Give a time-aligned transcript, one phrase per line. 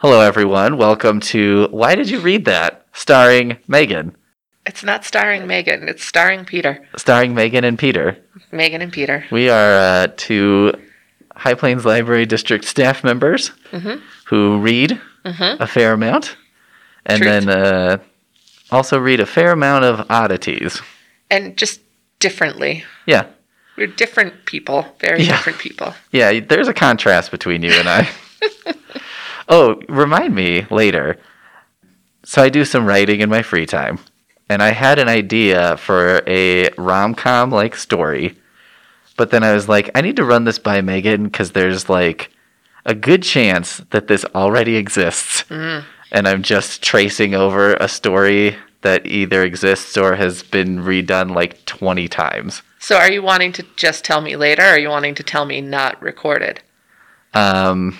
[0.00, 0.76] Hello, everyone.
[0.76, 2.86] Welcome to Why Did You Read That?
[2.92, 4.16] Starring Megan.
[4.66, 6.86] It's not starring Megan, it's starring Peter.
[6.96, 8.16] Starring Megan and Peter.
[8.52, 9.24] Megan and Peter.
[9.30, 10.72] We are uh, two
[11.34, 13.52] High Plains Library District staff members
[14.26, 16.36] who read a fair amount
[17.06, 17.44] and Truth.
[17.44, 17.98] then uh,
[18.70, 20.80] also read a fair amount of oddities.
[21.30, 21.80] And just
[22.18, 22.84] differently.
[23.06, 23.26] Yeah.
[23.76, 25.36] We're different people, very Yeah.
[25.36, 25.94] different people.
[26.12, 28.08] Yeah, there's a contrast between you and I.
[29.48, 31.18] oh, remind me later.
[32.24, 33.98] So I do some writing in my free time,
[34.48, 38.36] and I had an idea for a rom com like story,
[39.16, 42.30] but then I was like, I need to run this by Megan because there's like
[42.84, 49.06] a good chance that this already exists, and I'm just tracing over a story that
[49.06, 52.62] either exists or has been redone like 20 times.
[52.78, 55.44] So are you wanting to just tell me later or are you wanting to tell
[55.44, 56.62] me not recorded?
[57.34, 57.98] Um,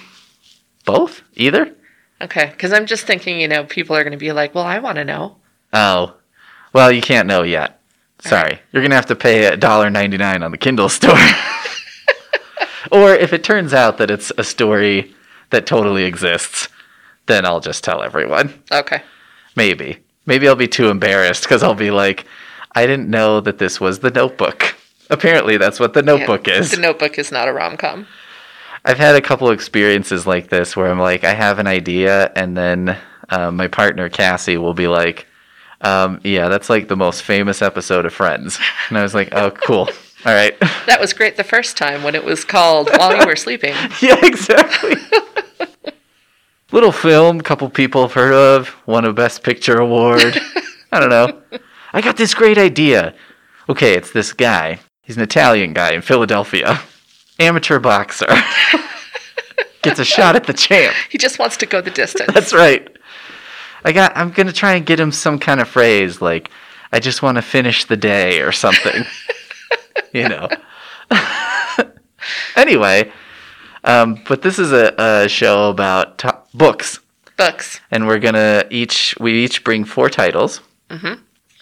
[0.92, 1.22] both?
[1.34, 1.74] Either?
[2.22, 4.78] Okay, because I'm just thinking, you know, people are going to be like, well, I
[4.78, 5.36] want to know.
[5.72, 6.14] Oh,
[6.72, 7.80] well, you can't know yet.
[8.20, 11.16] Sorry, you're gonna have to pay a dollar ninety nine on the Kindle store.
[12.92, 15.14] or if it turns out that it's a story
[15.48, 16.68] that totally exists,
[17.26, 18.62] then I'll just tell everyone.
[18.70, 19.02] Okay.
[19.56, 22.26] Maybe, maybe I'll be too embarrassed because I'll be like,
[22.72, 24.74] I didn't know that this was the Notebook.
[25.08, 26.70] Apparently, that's what the Yeah, Notebook is.
[26.70, 28.06] The notebook is not a rom com.
[28.84, 32.56] I've had a couple experiences like this where I'm like, I have an idea, and
[32.56, 32.96] then
[33.28, 35.26] um, my partner Cassie will be like,
[35.82, 38.58] um, "Yeah, that's like the most famous episode of Friends,"
[38.88, 39.88] and I was like, "Oh, cool,
[40.24, 43.36] all right, That was great the first time when it was called While You Were
[43.36, 43.74] Sleeping.
[44.00, 44.94] yeah, exactly."
[46.72, 50.40] Little film, couple people have heard of, won a Best Picture award.
[50.92, 51.42] I don't know.
[51.92, 53.12] I got this great idea.
[53.68, 54.78] Okay, it's this guy.
[55.02, 56.80] He's an Italian guy in Philadelphia,
[57.40, 58.26] amateur boxer.
[59.82, 60.94] Gets a shot at the champ.
[61.08, 62.30] He just wants to go the distance.
[62.34, 62.86] That's right.
[63.84, 64.14] I got.
[64.14, 66.50] I'm gonna try and get him some kind of phrase like,
[66.92, 69.04] "I just want to finish the day" or something.
[70.12, 70.48] you know.
[72.56, 73.10] anyway,
[73.84, 77.00] um, but this is a, a show about to- books,
[77.38, 77.80] Books.
[77.90, 80.60] and we're gonna each we each bring four titles,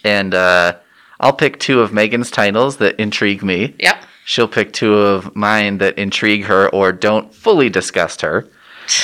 [0.05, 0.77] and uh,
[1.21, 3.77] I'll pick two of Megan's titles that intrigue me.
[3.79, 4.05] Yep.
[4.29, 8.47] She'll pick two of mine that intrigue her or don't fully disgust her.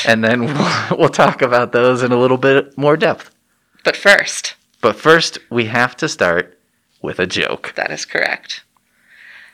[0.07, 3.31] And then we'll, we'll talk about those in a little bit more depth.
[3.85, 6.59] But first, But first, we have to start
[7.01, 7.73] with a joke.
[7.75, 8.65] that is correct.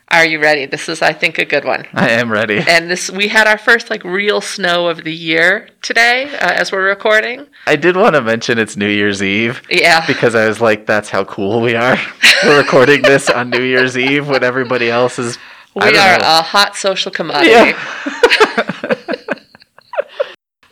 [0.08, 0.66] Are you ready?
[0.66, 1.86] This is, I think, a good one.
[1.94, 2.58] I am ready.
[2.68, 6.72] And this, we had our first like real snow of the year today uh, as
[6.72, 7.46] we're recording.
[7.68, 10.04] I did want to mention it's New Year's Eve Yeah.
[10.08, 11.96] because I was like, that's how cool we are.
[12.42, 15.38] We're recording this on New Year's Eve when everybody else is.
[15.74, 16.24] We are know.
[16.24, 17.50] a hot social commodity.
[17.50, 17.78] Yeah.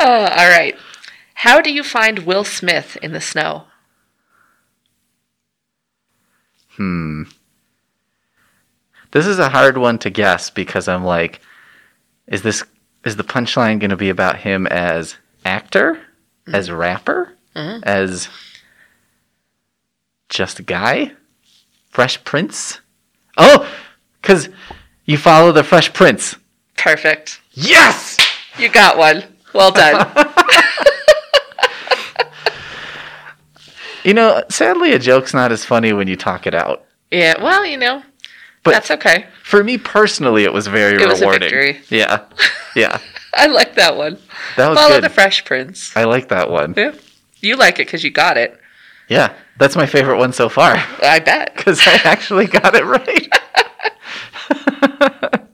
[0.00, 0.76] Oh, all right.
[1.34, 3.64] How do you find Will Smith in the snow?
[6.70, 7.24] Hmm.
[9.12, 11.40] This is a hard one to guess because I'm like,
[12.26, 12.64] is this
[13.04, 16.54] is the punchline going to be about him as actor, mm-hmm.
[16.54, 17.82] as rapper, mm-hmm.
[17.84, 18.28] as
[20.28, 21.12] just a guy,
[21.90, 22.80] Fresh Prince?
[23.36, 23.68] Oh,
[24.20, 24.48] because
[25.08, 26.36] you follow the Fresh Prince.
[26.76, 27.40] Perfect.
[27.52, 28.16] Yes.
[28.58, 29.24] You got one.
[29.52, 30.06] Well done.
[34.04, 36.84] You know, sadly, a joke's not as funny when you talk it out.
[37.10, 37.42] yeah.
[37.42, 38.02] Well, you know,
[38.62, 39.26] But that's okay.
[39.42, 41.50] for me personally, it was very It was a rewarding.
[41.50, 41.80] victory.
[41.90, 42.24] Yeah,
[42.76, 43.00] yeah,
[43.34, 44.16] I like that one.
[44.56, 45.04] that was Follow good.
[45.04, 45.94] the Fresh Prince.
[45.96, 46.72] I like that one.
[46.76, 46.92] Yeah.
[47.40, 48.58] You like it because you got it.
[49.08, 51.54] Yeah, that's my favorite one so far I bet.
[51.56, 53.28] because I actually got it right.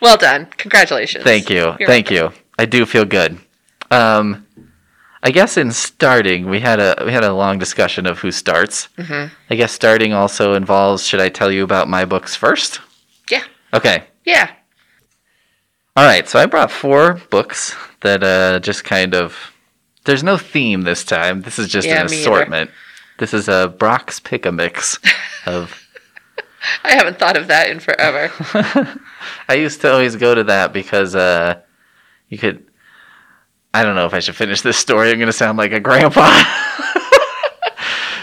[0.00, 0.46] Well done.
[0.56, 1.24] Congratulations.
[1.24, 2.32] Thank you, You're thank welcome.
[2.36, 2.42] you.
[2.56, 3.36] I do feel good.
[3.90, 4.46] Um,
[5.24, 8.88] I guess in starting, we had a we had a long discussion of who starts.
[8.96, 9.34] Mm-hmm.
[9.50, 11.04] I guess starting also involves.
[11.04, 12.80] Should I tell you about my books first?
[13.28, 13.42] Yeah.
[13.74, 14.04] Okay.
[14.24, 14.50] Yeah.
[15.96, 19.52] All right, so I brought four books that uh, just kind of.
[20.04, 21.42] There's no theme this time.
[21.42, 22.20] This is just Yeah, an me either.
[22.30, 22.70] assortment.
[23.18, 24.96] This is a Brach's pick a mix
[25.46, 25.87] of.
[26.84, 28.32] I haven't thought of that in forever.
[29.48, 31.60] I used to always go to that because uh,
[32.28, 32.64] you could.
[33.72, 35.10] I don't know if I should finish this story.
[35.10, 36.42] I'm going to sound like a grandpa.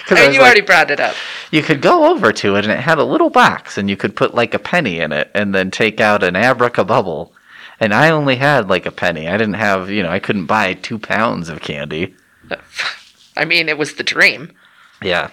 [0.09, 1.15] And you like, already brought it up.
[1.51, 4.15] you could go over to it and it had a little box and you could
[4.15, 7.31] put like a penny in it and then take out an abracabubble.
[7.79, 9.27] And I only had like a penny.
[9.27, 12.15] I didn't have, you know, I couldn't buy two pounds of candy.
[13.37, 14.51] I mean, it was the dream.
[15.01, 15.31] Yeah.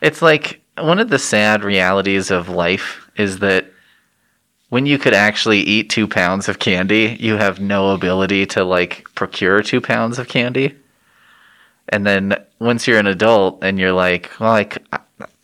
[0.00, 3.66] It's like one of the sad realities of life is that
[4.68, 9.04] when you could actually eat two pounds of candy, you have no ability to like
[9.14, 10.76] procure two pounds of candy.
[11.88, 15.00] And then once you're an adult and you're like, well, like I,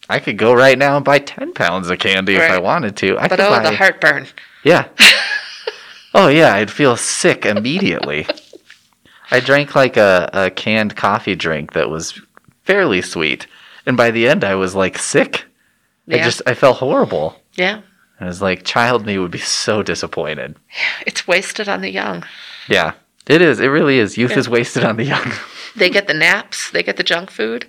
[0.09, 3.19] I could go right now and buy ten pounds of candy if I wanted to.
[3.19, 4.27] I But could oh, buy, the heartburn.
[4.63, 4.89] yeah.
[6.15, 8.27] oh yeah, I'd feel sick immediately.
[9.33, 12.21] I drank like a, a canned coffee drink that was
[12.63, 13.49] fairly sweet,
[13.87, 15.45] and by the end I was like sick.
[16.09, 17.37] I just I felt horrible.
[17.55, 17.81] Yeah.
[18.21, 20.57] I was like, child me would be so disappointed.
[21.07, 22.25] It's wasted on the young.
[22.69, 22.93] Yeah,
[23.27, 23.61] it is.
[23.61, 24.17] It really is.
[24.19, 24.39] Youth Yeah.
[24.39, 25.33] is wasted on the young.
[25.77, 27.67] They get the naps, they get the junk food.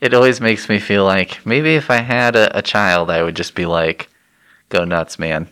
[0.00, 3.34] It always makes me feel like maybe if I had a, a child, I would
[3.34, 4.08] just be like,
[4.68, 5.48] go nuts, man.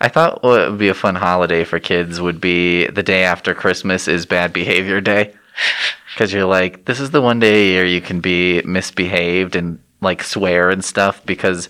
[0.00, 3.54] I thought what would be a fun holiday for kids would be the day after
[3.54, 5.34] Christmas is bad behavior day.
[6.14, 9.80] Because you're like, this is the one day a year you can be misbehaved and
[10.00, 11.68] like swear and stuff because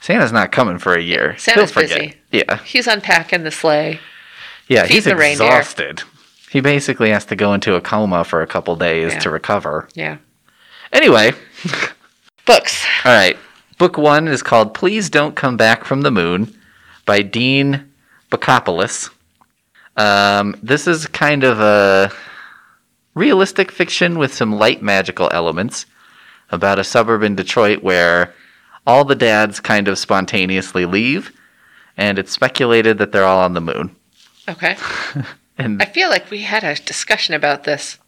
[0.00, 1.36] Santa's not coming for a year.
[1.38, 2.14] Santa's busy.
[2.30, 2.58] Yeah.
[2.64, 3.98] He's unpacking the sleigh.
[4.68, 5.46] Yeah, he's the reindeer.
[5.48, 6.02] exhausted.
[6.50, 9.18] He basically has to go into a coma for a couple days Yeah.
[9.20, 9.88] to recover.
[9.94, 10.18] Yeah.
[10.92, 11.32] Anyway,
[12.46, 12.84] Books.
[13.04, 13.36] all right.
[13.78, 16.54] Book one is called Please Don't Come Back from the Moon
[17.06, 17.90] by Dean
[18.30, 19.10] Bakopoulos.
[19.96, 22.12] Um, this is kind of a
[23.14, 25.86] realistic fiction with some light magical elements
[26.50, 28.34] about a suburb in Detroit where
[28.86, 31.32] all the dads kind of spontaneously leave,
[31.96, 33.94] and it's speculated that they're all on the moon.
[34.48, 34.76] Okay.
[35.58, 37.98] And I feel like we had a discussion about this.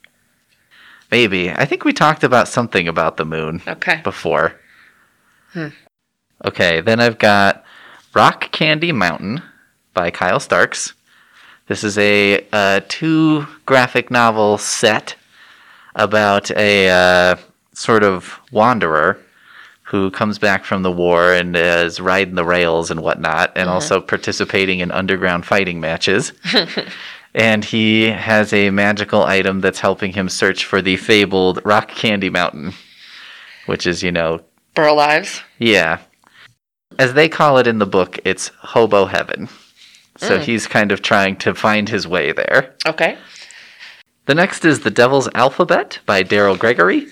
[1.10, 1.50] Maybe.
[1.50, 4.00] I think we talked about something about the moon Okay.
[4.02, 4.58] before.
[5.52, 5.68] Hmm.
[6.44, 7.62] Okay, then I've got
[8.14, 9.42] Rock Candy Mountain
[9.92, 10.94] by Kyle Starks.
[11.66, 15.16] This is a uh, two graphic novel set
[15.94, 17.36] about a uh,
[17.72, 19.18] sort of wanderer
[19.82, 24.00] who comes back from the war and is riding the rails and whatnot, and also
[24.00, 26.32] participating in underground fighting matches.
[27.34, 32.30] and he has a magical item that's helping him search for the fabled Rock Candy
[32.30, 32.72] Mountain,
[33.66, 34.40] which is, you know,
[34.74, 35.42] Burl Ives.
[35.58, 35.98] yeah.
[36.98, 39.48] As they call it in the book, it's hobo heaven.
[40.16, 42.74] So he's kind of trying to find his way there.
[42.86, 43.18] Okay.
[44.26, 47.08] The next is The Devil's Alphabet by Daryl Gregory.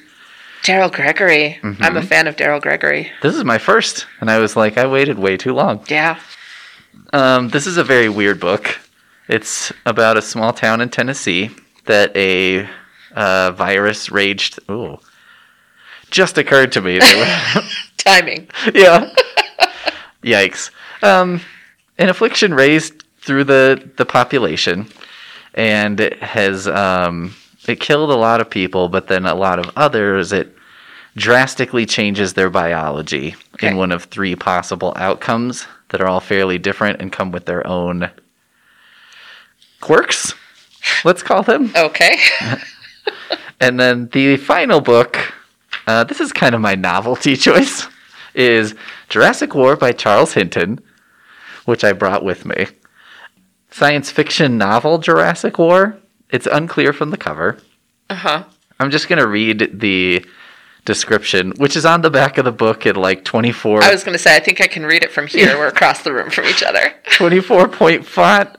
[0.62, 1.58] Daryl Gregory.
[1.62, 1.82] Mm-hmm.
[1.82, 3.10] I'm a fan of Daryl Gregory.
[3.20, 5.84] This is my first, and I was like, I waited way too long.
[5.88, 6.20] Yeah.
[7.12, 8.78] Um, this is a very weird book.
[9.28, 11.50] It's about a small town in Tennessee
[11.86, 12.68] that a
[13.14, 14.58] uh, virus raged.
[14.70, 14.98] Ooh,
[16.10, 17.00] just occurred to me.
[17.98, 18.48] Timing.
[18.74, 19.12] yeah.
[20.22, 20.70] Yikes.
[21.02, 21.40] Um,
[22.02, 24.88] an affliction raised through the the population,
[25.54, 27.34] and it has um,
[27.68, 30.54] it killed a lot of people, but then a lot of others it
[31.16, 33.68] drastically changes their biology Okay.
[33.68, 37.64] in one of three possible outcomes that are all fairly different and come with their
[37.66, 38.10] own
[39.80, 40.34] quirks.
[41.04, 41.70] Let's call them.
[41.76, 42.16] Okay.
[43.60, 45.16] And then the final book,
[45.86, 47.86] uh, this is kind of my novelty choice,
[48.34, 48.74] is
[49.08, 50.80] Jurassic War by Charles Hinton,
[51.64, 52.66] which I brought with me.
[53.70, 55.98] Science fiction novel Jurassic War.
[56.30, 57.58] It's unclear from the cover.
[58.10, 58.44] Uh huh.
[58.80, 60.24] I'm just going to read the
[60.84, 64.14] description, which is on the back of the book in like 24, I was going
[64.14, 65.56] to say, I think I can read it from here.
[65.56, 66.92] We're across the room from each other.
[67.12, 68.50] 24 point font.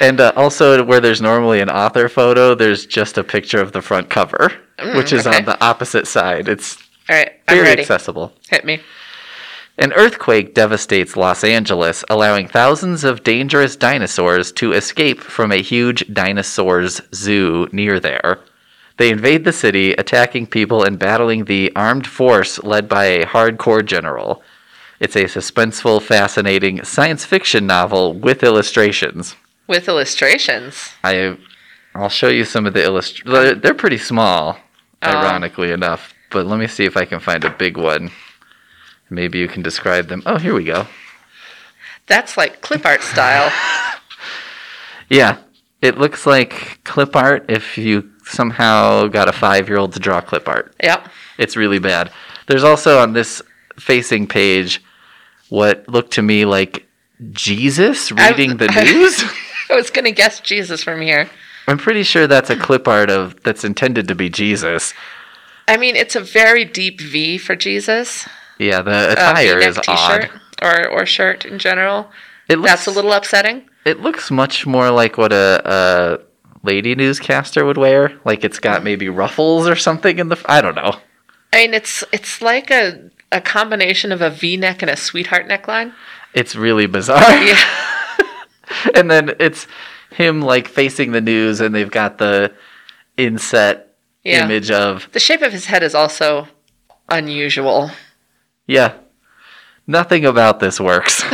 [0.00, 3.82] And uh, also, where there's normally an author photo, there's just a picture of the
[3.82, 4.52] front cover,
[4.94, 5.38] which is okay.
[5.38, 6.48] on the opposite side.
[6.48, 6.76] It's
[7.08, 7.32] All right.
[7.48, 7.82] I'm very ready.
[7.82, 8.32] accessible.
[8.48, 8.80] Hit me.
[9.78, 16.12] An earthquake devastates Los Angeles, allowing thousands of dangerous dinosaurs to escape from a huge
[16.12, 18.40] dinosaurs zoo near there.
[18.96, 23.86] They invade the city, attacking people and battling the armed force led by a hardcore
[23.86, 24.42] general.
[24.98, 29.36] It's a suspenseful, fascinating science fiction novel with illustrations.
[29.68, 30.88] With illustrations.
[31.04, 31.38] I,
[31.94, 33.62] I'll show you some of the illustrations.
[33.62, 34.58] They're pretty small,
[35.00, 35.06] Oh.
[35.08, 36.12] ironically enough.
[36.30, 38.10] But let me see if I can find a big one.
[39.10, 40.22] Maybe you can describe them.
[40.26, 40.86] Oh, here we go.
[42.06, 43.50] That's like clip art style.
[45.10, 45.38] Yeah,
[45.80, 50.20] it looks like clip art if you somehow got a five year old to draw
[50.20, 50.74] clip art.
[50.82, 51.08] yep.
[51.38, 52.12] It's really bad.
[52.46, 53.40] There's also on this
[53.78, 54.82] facing page
[55.48, 56.86] what looked to me like
[57.32, 59.24] Jesus reading the I- news.
[59.70, 61.30] I was going to guess Jesus from here.
[61.66, 64.92] I'm pretty sure that's a clip art of that's intended to be Jesus.
[65.66, 68.28] I mean, it's a very deep V for Jesus.
[68.58, 70.30] Yeah, the Uh, attire V-neck is t-shirt odd.
[70.62, 72.10] Or, or shirt in general.
[72.48, 73.68] It looks, That's a little upsetting.
[73.84, 76.18] It looks much more like what a, a
[76.66, 78.18] lady newscaster would wear.
[78.24, 80.42] Like it's got maybe ruffles or something in the.
[80.46, 80.96] I don't know.
[81.52, 85.46] I mean, it's it's like a, a combination of a V neck and a sweetheart
[85.48, 85.92] neckline.
[86.34, 87.20] it's really bizarre.
[87.42, 87.62] Yeah.
[88.94, 89.66] and then it's
[90.10, 92.52] him like facing the news, and they've got the
[93.16, 94.44] inset Yeah.
[94.44, 96.48] image of The shape of his head is also
[97.08, 97.90] unusual.
[98.68, 98.94] Yeah.
[99.88, 101.24] Nothing about this works.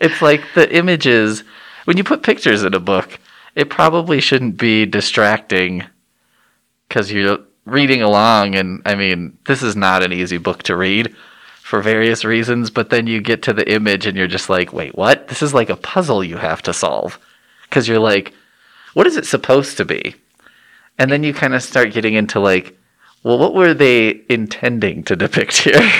[0.00, 1.42] it's like the images
[1.84, 3.18] when you put pictures in a book,
[3.56, 5.82] it probably shouldn't be distracting
[6.88, 11.14] because you're reading along, and I mean, this is not an easy book to read
[11.62, 12.70] for various reasons.
[12.70, 15.28] But then you get to the image, and you're just like, wait, what?
[15.28, 17.18] This is like a puzzle you have to solve
[17.62, 18.34] because you're like,
[18.94, 20.14] what is it supposed to be?
[20.98, 22.78] And then you kind of start getting into like,
[23.22, 25.80] well, what were they intending to depict here?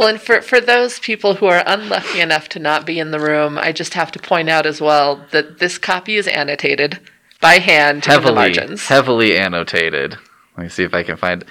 [0.00, 3.20] Well, and for, for those people who are unlucky enough to not be in the
[3.20, 7.00] room, I just have to point out as well that this copy is annotated
[7.38, 8.86] by hand in the heavily, margins.
[8.86, 10.16] heavily annotated.
[10.56, 11.44] Let me see if I can find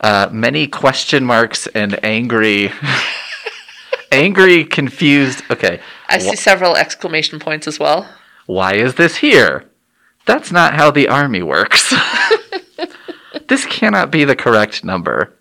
[0.00, 2.70] uh, many question marks and angry,
[4.12, 5.42] angry, confused.
[5.50, 5.80] Okay,
[6.10, 8.06] I see several exclamation points as well.
[8.44, 9.64] why is this here?
[10.26, 11.94] That's not how the army works.
[13.48, 15.32] this cannot be the correct number.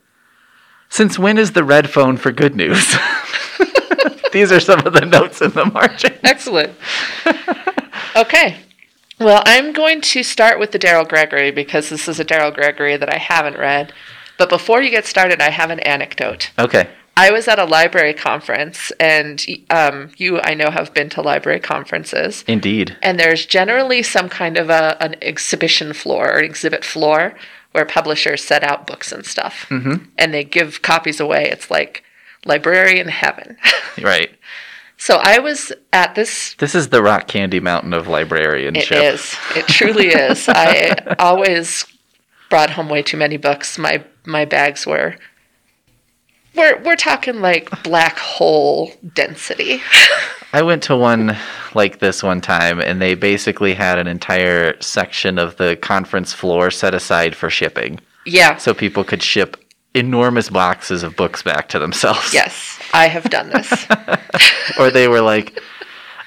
[0.90, 2.96] Since when is the red phone for good news?
[4.32, 6.14] These are some of the notes in the margin.
[6.24, 6.74] Excellent.
[8.16, 8.58] okay.
[9.20, 12.98] Well, I'm going to start with the Daryl Gregory because this is a Daryl Gregory
[12.98, 13.94] that I haven't read.
[14.38, 16.52] But before you get started, I have an anecdote.
[16.58, 16.90] Okay.
[17.16, 21.60] I was at a library conference, and um, you, I know, have been to library
[21.60, 22.44] conferences.
[22.48, 22.98] Indeed.
[23.04, 27.36] And there's generally some kind of a, an exhibition floor or exhibit floor
[27.74, 29.66] where publishers set out books and stuff.
[29.70, 30.06] Mm-hmm.
[30.18, 31.50] And they give copies away.
[31.50, 32.04] It's like
[32.46, 33.58] librarian heaven.
[34.02, 34.32] Right.
[34.98, 38.98] so I was at this This is the rock candy mountain of librarianship.
[38.98, 39.36] It is.
[39.56, 40.50] It truly is.
[40.50, 41.86] I always
[42.50, 43.78] brought home way too many books.
[43.78, 45.16] My my bags were
[46.56, 49.82] we're we're talking like black hole density.
[50.54, 51.36] I went to one
[51.74, 56.70] like this one time, and they basically had an entire section of the conference floor
[56.70, 58.00] set aside for shipping.
[58.26, 58.58] Yeah.
[58.58, 59.58] So people could ship
[59.96, 62.34] enormous boxes of books back to themselves.
[62.34, 63.88] yes, I have done this.
[64.80, 65.60] or they were like,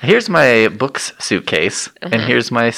[0.00, 2.26] here's my books suitcase, and Mm-hmm.
[2.26, 2.72] here's my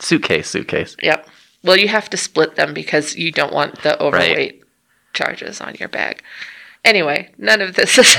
[0.00, 0.96] suitcase suitcase.
[1.02, 1.28] yep.
[1.62, 4.62] Well, you have to split them because you don't want the overweight
[5.14, 6.22] charges on your bag.
[6.84, 8.08] Anyway, none of this is.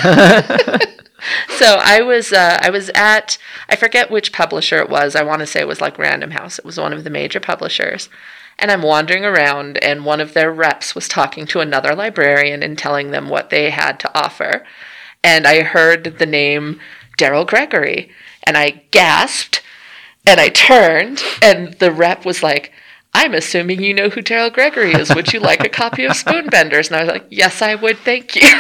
[1.50, 3.38] so I was uh, I was at
[3.69, 5.15] I forget which publisher it was.
[5.15, 6.57] I want to say it was like Random House.
[6.60, 8.10] It was one of the major publishers.
[8.57, 12.77] And I'm wandering around, and one of their reps was talking to another librarian and
[12.77, 14.65] telling them what they had to offer.
[15.22, 16.79] And I heard the name
[17.17, 18.12] Daryl Gregory,
[18.43, 19.62] and I gasped,
[20.25, 22.72] and I turned, and the rep was like,
[23.17, 25.13] I'm assuming you know who Daryl Gregory is.
[25.15, 26.88] Would you like a copy of Spoonbenders?
[26.88, 27.98] And I was like, Yes, I would.
[28.00, 28.41] Thank you.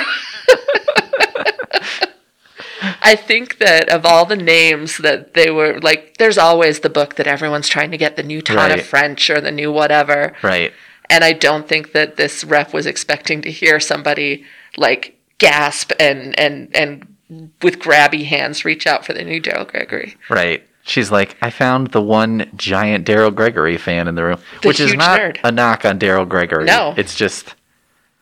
[3.01, 7.15] I think that of all the names that they were like, there's always the book
[7.15, 8.79] that everyone's trying to get the new ton Right.
[8.79, 10.33] of French or the new whatever.
[10.41, 10.71] Right.
[11.09, 14.45] And I don't think that this ref was expecting to hear somebody
[14.77, 17.15] like gasp and and and
[17.61, 20.15] with grabby hands reach out for the new Daryl Gregory.
[20.29, 20.63] Right.
[20.87, 24.79] She's like, I found the one giant Daryl Gregory fan in the room, The which
[24.79, 25.39] is not nerd.
[25.43, 26.65] a knock on Daryl Gregory.
[26.65, 26.93] No.
[26.95, 27.55] It's just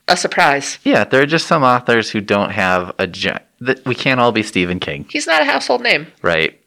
[0.08, 0.80] A surprise.
[0.84, 4.32] Yeah, there are just some authors who don't have a gi- that we can't all
[4.32, 6.08] be Stephen King, He's not a household name.
[6.22, 6.60] right?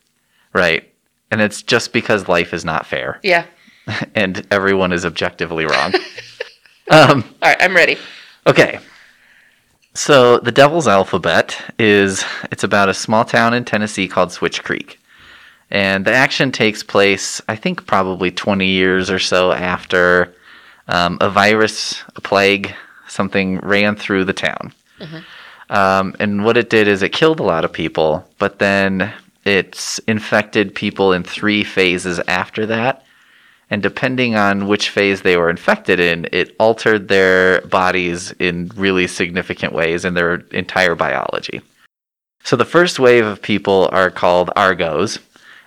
[0.52, 0.92] Right.
[1.30, 3.46] And it's just because life is not fair Yeah.
[4.14, 5.94] and everyone is objectively wrong.
[6.90, 7.96] um, All right, I'm ready.
[8.46, 8.80] okay.
[9.94, 12.22] So, The Devil's Alphabet is
[12.52, 14.98] it's about a small town in Tennessee called Switch Creek.
[15.70, 20.35] And the action takes place, I think, probably 20 years or so after
[20.88, 22.75] um, a virus, a plague,
[23.08, 24.73] something ran through the town.
[25.68, 29.12] Um, and what it did is it killed a lot of people, but then
[29.44, 33.04] it's infected people in three phases after that.
[33.68, 39.08] And depending on which phase they were infected in, it altered their bodies in really
[39.08, 41.62] significant ways in their entire biology.
[42.44, 45.18] So the first wave of people are called Argos,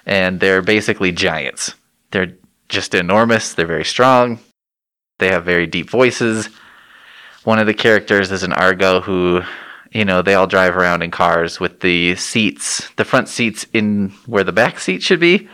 [0.09, 1.75] and they're basically giants.
[2.11, 2.33] They're
[2.67, 4.39] just enormous, they're very strong,
[5.19, 6.49] they have very deep voices.
[7.43, 9.41] One of the characters is an Argo who,
[9.91, 14.09] you know, they all drive around in cars with the seats, the front seats in
[14.25, 15.47] where the back seat should be.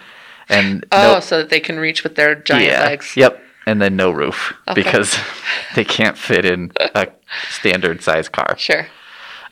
[0.50, 3.16] And Oh, no- so that they can reach with their giant legs.
[3.18, 3.42] Yep.
[3.68, 4.82] And then no roof Okay.
[4.84, 5.18] because
[5.76, 7.08] they can't fit in a
[7.50, 8.56] standard size car.
[8.58, 8.88] Sure.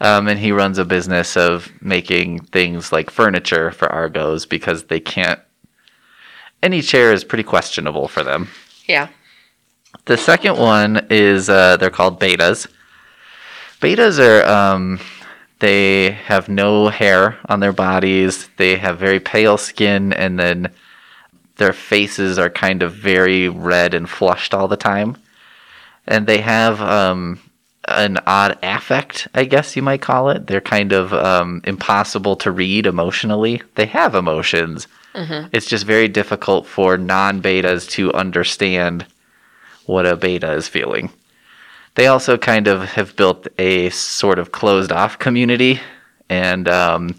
[0.04, 5.00] Um, and he runs a business of making things like furniture for Argos because they
[5.00, 5.40] can't.
[6.62, 8.50] Any chair is pretty questionable for them.
[8.86, 9.08] Yeah.
[10.06, 12.68] The second one is uh, they're called betas.
[13.80, 15.00] Betas are um,
[15.64, 18.50] They have no hair on their bodies.
[18.58, 20.74] They have very pale skin, and then
[21.56, 25.16] their faces are kind of very red and flushed all the time.
[26.06, 27.40] And they have um,
[27.88, 30.48] an odd affect, I guess you might call it.
[30.48, 33.62] They're kind of um, impossible to read emotionally.
[33.76, 34.88] They have emotions.
[35.16, 39.06] It's just very difficult for non betas to understand
[39.86, 41.12] what a beta is feeling.
[41.96, 45.80] They also kind of have built a sort of closed off community,
[46.30, 47.16] and um,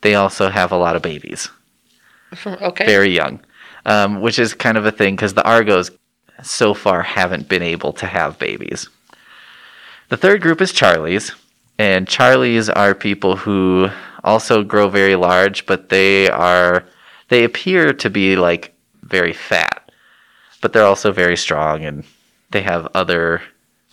[0.00, 1.48] they also have a lot of babies,
[2.46, 2.84] Okay.
[2.86, 3.38] very young,
[3.84, 5.92] um, which is kind of a thing because the Argos
[6.42, 8.88] so far haven't been able to have babies.
[10.08, 11.34] The third group is Charlies,
[11.78, 13.88] and Charlies are people who
[14.22, 16.84] also grow very large, but they are
[17.28, 19.90] they appear to be like very fat,
[20.60, 22.04] but they're also very strong and
[22.50, 23.42] they have other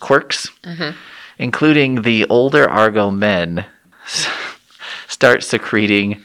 [0.00, 0.96] quirks, mm-hmm.
[1.38, 3.64] including the older Argo men
[5.08, 6.22] start secreting.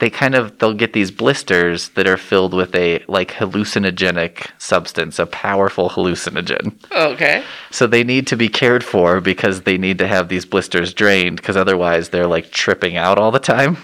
[0.00, 5.18] They kind of they'll get these blisters that are filled with a like hallucinogenic substance,
[5.18, 6.74] a powerful hallucinogen.
[6.90, 7.44] Okay.
[7.70, 11.36] So they need to be cared for because they need to have these blisters drained
[11.36, 13.76] because otherwise they're like tripping out all the time.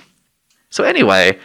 [0.69, 1.39] So anyway,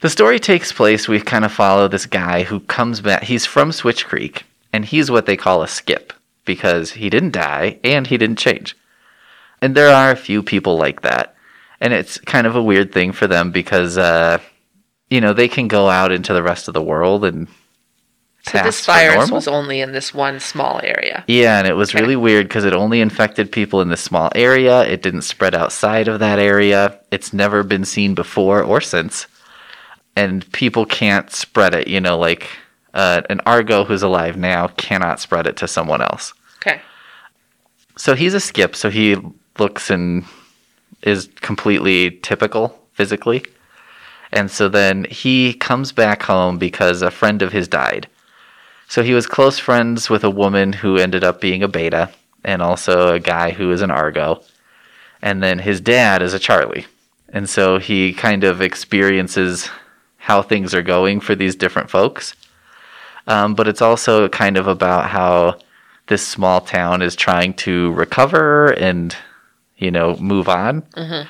[0.00, 1.08] the story takes place.
[1.08, 3.22] We kind of follow this guy who comes back.
[3.24, 6.12] He's from Switch Creek and he's what they call a skip
[6.44, 8.76] because he didn't die and he didn't change.
[9.60, 11.34] And there are a few people like that.
[11.80, 14.38] And it's kind of a weird thing for them because, uh,
[15.10, 17.48] you know, they can go out into the rest of the world and.
[18.44, 21.22] So this virus was only in this one small area.
[21.26, 22.00] Yeah, and it was Okay.
[22.00, 24.84] really weird because it only infected people in this small area.
[24.84, 26.98] It didn't spread outside of that area.
[27.10, 29.26] It's never been seen before or since.
[30.16, 31.88] And people can't spread it.
[31.88, 32.48] You know, like
[32.94, 36.32] uh, an Argo who's alive now cannot spread it to someone else.
[36.62, 36.80] Okay.
[37.96, 39.16] So he's a skip, so he
[39.58, 40.24] looks and
[41.02, 43.44] is completely typical physically.
[44.32, 48.08] And so then he comes back home because a friend of his died.
[48.88, 52.10] So he was close friends with a woman who ended up being a beta
[52.44, 54.42] and also a guy who is an Argo.
[55.22, 56.86] And then his dad is a Charlie.
[57.30, 59.68] And so he kind of experiences
[60.16, 62.34] how things are going for these different folks.
[63.26, 65.58] Um, but it's also kind of about how
[66.06, 69.14] this small town is trying to recover and
[69.78, 70.82] you know move on.
[70.82, 71.28] Mm-hmm.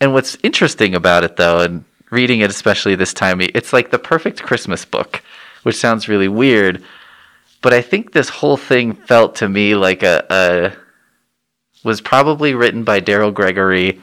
[0.00, 3.98] And what's interesting about it though and reading it especially this time it's like the
[3.98, 5.22] perfect christmas book
[5.62, 6.84] which sounds really weird
[7.62, 12.84] but i think this whole thing felt to me like a, a was probably written
[12.84, 13.98] by daryl gregory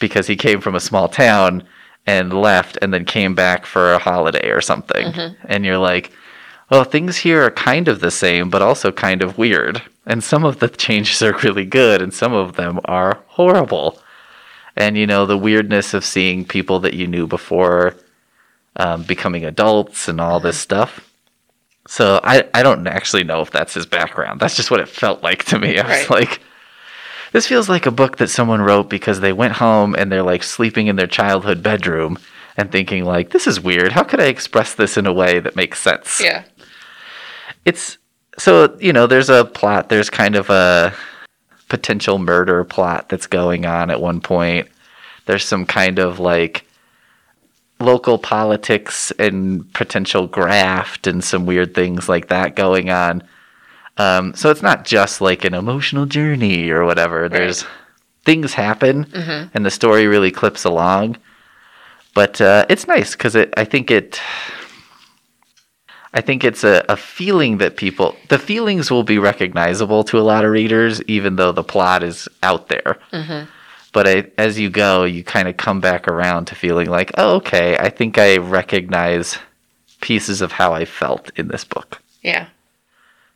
[0.00, 1.62] because he came from a small town
[2.06, 5.12] and left and then came back for a holiday or something.
[5.12, 5.46] Mm-hmm.
[5.48, 6.12] And you're like
[6.72, 9.82] well, things here are kind of the same, but also kind of weird.
[10.06, 14.00] And some of the changes are really good, and some of them are horrible.
[14.74, 17.94] And, you know, the weirdness of seeing people that you knew before
[18.76, 21.10] um, becoming adults and all this stuff.
[21.86, 24.40] So I, I don't actually know if that's his background.
[24.40, 25.78] That's just what it felt like to me.
[25.78, 26.10] I was Right.
[26.10, 26.40] like,
[27.32, 30.42] this feels like a book that someone wrote because they went home and they're like
[30.42, 32.18] sleeping in their childhood bedroom
[32.56, 33.92] and thinking like, this is weird.
[33.92, 36.20] How could I express this in a way that makes sense?
[36.22, 36.44] Yeah.
[37.64, 37.98] It's
[38.38, 40.94] so you know there's a plot there's kind of a
[41.68, 44.68] potential murder plot that's going on at one point.
[45.24, 46.66] There's some kind of like
[47.80, 53.22] local politics and potential graft and some weird things like that going on.
[53.96, 57.28] Um, so it's not just like an emotional journey or whatever.
[57.28, 57.64] There's
[58.24, 59.06] things happen
[59.54, 61.16] and the story really clips along.
[62.14, 64.20] But uh, it's nice because it i think it
[66.14, 70.20] I think it's a, a feeling that people, the feelings will be recognizable to a
[70.20, 72.98] lot of readers, even though the plot is out there.
[73.92, 77.36] But I, as you go, you kind of come back around to feeling like, oh,
[77.36, 79.38] okay, I think I recognize
[80.00, 82.02] pieces of how I felt in this book.
[82.22, 82.48] Yeah.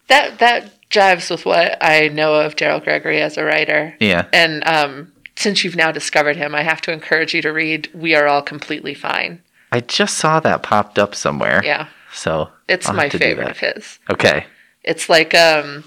[0.09, 3.97] That that jives with what I know of Daryl Gregory as a writer.
[4.01, 4.27] Yeah.
[4.33, 8.15] And um, since you've now discovered him, I have to encourage you to read We
[8.15, 9.43] Are All Completely Fine.
[9.73, 11.61] I just saw that popped up somewhere.
[11.65, 11.89] Yeah.
[12.17, 13.99] So It's my favorite of his.
[14.11, 14.47] Okay.
[14.83, 15.85] It's like um,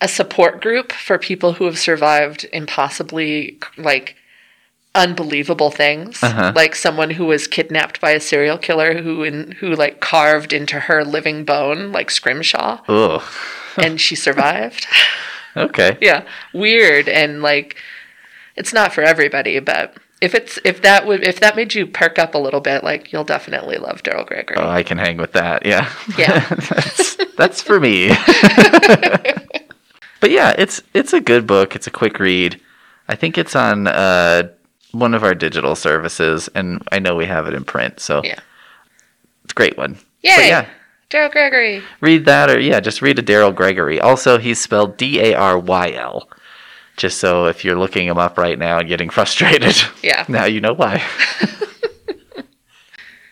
[0.00, 4.16] a support group for people who have survived impossibly like
[4.94, 6.22] unbelievable things.
[6.22, 6.52] Uh-huh.
[6.54, 10.80] Like someone who was kidnapped by a serial killer who in, who like carved into
[10.80, 13.22] her living bone like Scrimshaw Ugh.
[13.76, 14.86] and she survived.
[15.56, 15.98] Okay.
[16.00, 16.22] yeah,
[16.54, 17.76] weird and like
[18.54, 22.18] it's not for everybody, but if it's if that would if that made you perk
[22.18, 24.56] up a little bit, like you'll definitely love Daryl Gregory.
[24.58, 25.64] Oh, I can hang with that.
[25.64, 25.90] Yeah.
[26.18, 26.46] Yeah.
[26.48, 28.08] that's, that's for me.
[30.20, 31.74] but yeah, it's it's a good book.
[31.74, 32.60] It's a quick read.
[33.08, 34.48] I think it's on uh,
[34.92, 38.00] one of our digital services, and I know we have it in print.
[38.00, 38.38] So Yeah.
[39.44, 39.98] it's a great one.
[40.22, 40.36] Yay!
[40.36, 40.66] But yeah,
[41.08, 41.82] Daryl Gregory.
[42.00, 44.00] read that, or yeah, just read a Daryl Gregory.
[44.00, 46.28] Also, he's spelled D A R Y L.
[47.00, 50.26] Just so if you're looking them up right now and getting frustrated, Yeah.
[50.28, 51.02] now you know why.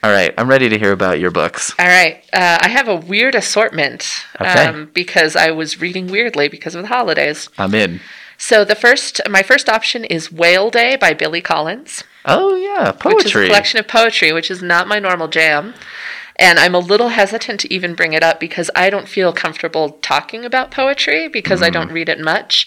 [0.02, 1.74] All right, I'm ready to hear about your books.
[1.78, 2.24] All right.
[2.32, 4.64] Uh, I have a weird assortment Okay.
[4.66, 7.50] um, because I was reading weirdly because of the holidays.
[7.58, 8.00] I'm in.
[8.38, 13.26] So the first, my first option is Whale Day by Billy Collins, Oh yeah, which
[13.26, 13.46] is a poetry.
[13.48, 15.74] collection of poetry, which is not my normal jam.
[16.36, 19.90] And I'm a little hesitant to even bring it up because I don't feel comfortable
[20.00, 21.72] talking about poetry because I Mm.
[21.74, 22.66] don't read it much.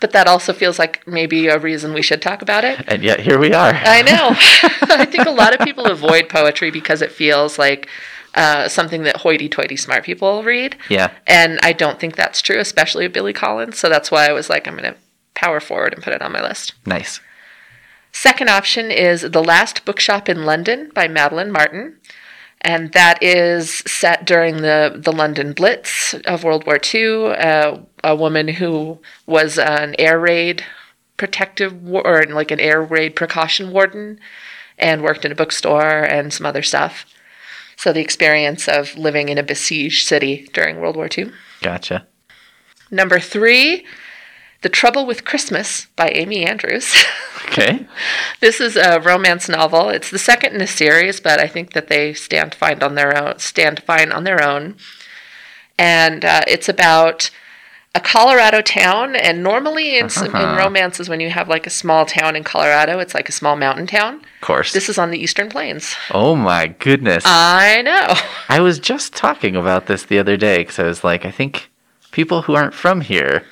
[0.00, 2.82] But that also feels like maybe a reason we should talk about it.
[2.88, 3.74] And yet here we are.
[3.74, 4.30] I know.
[4.96, 7.88] I think a lot of people avoid poetry because it feels like
[8.34, 11.10] uh, something that hoity-toity smart people read, yeah.
[11.26, 13.78] and I don't think that's true, especially with Billy Collins.
[13.78, 14.98] So that's why I was like, I'm going to
[15.34, 16.74] power forward and put it on my list.
[16.86, 17.20] Nice.
[18.12, 21.96] Second option is The Last Bookshop in London by Madeline Martin.
[22.62, 27.28] And that is set during the, the London Blitz of World War II.
[27.28, 30.64] Uh, a woman who was an air raid
[31.16, 34.18] protective or like an air raid precaution warden
[34.78, 37.04] and worked in a bookstore and some other stuff.
[37.76, 41.32] So the experience of living in a besieged city during World War II.
[41.60, 42.06] Gotcha.
[42.90, 43.86] Number three,
[44.62, 47.04] The Trouble with Christmas by Amy Andrews.
[47.46, 47.84] Okay.
[48.38, 49.88] This is a romance novel.
[49.88, 53.16] It's the second in a series, but I think that they stand fine on their
[53.20, 53.40] own.
[53.40, 54.76] Stand fine on their own,
[55.76, 57.30] and uh, it's about
[57.94, 59.16] a Colorado town.
[59.16, 60.56] And normally in, s in Uh-huh.
[60.58, 63.86] romances, when you have like a small town in Colorado, it's like a small mountain
[63.86, 64.14] town.
[64.16, 64.72] Of course.
[64.72, 65.96] This is on the Eastern Plains.
[66.12, 67.24] oh my goodness.
[67.26, 68.14] I know.
[68.48, 71.70] I was just talking about this the other day because I was like, I think
[72.12, 73.44] people who aren't from here,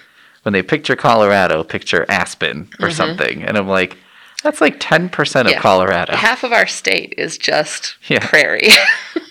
[0.43, 3.43] when they picture Colorado, picture Aspen or something.
[3.43, 3.97] And I'm like,
[4.45, 5.49] that's like 10% of Mm-hmm.
[5.49, 5.61] Yeah.
[5.61, 6.15] Colorado.
[6.17, 8.25] Half of our state is just Yeah.
[8.27, 8.71] prairie.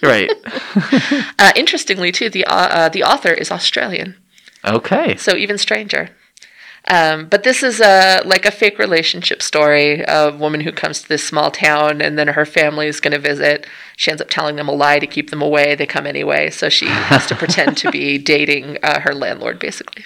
[0.04, 0.30] right.
[1.40, 4.16] uh, interestingly, too, the uh, uh, the author is Australian.
[4.66, 5.16] Okay.
[5.18, 6.10] so even stranger.
[6.90, 10.04] Um, but this is a like a fake relationship story.
[10.08, 13.20] A woman who comes to this small town, and then her family is going to
[13.20, 13.68] visit.
[13.98, 15.76] She ends up telling them a lie to keep them away.
[15.76, 20.06] They come anyway, so she has to pretend to be dating uh, her landlord, basically,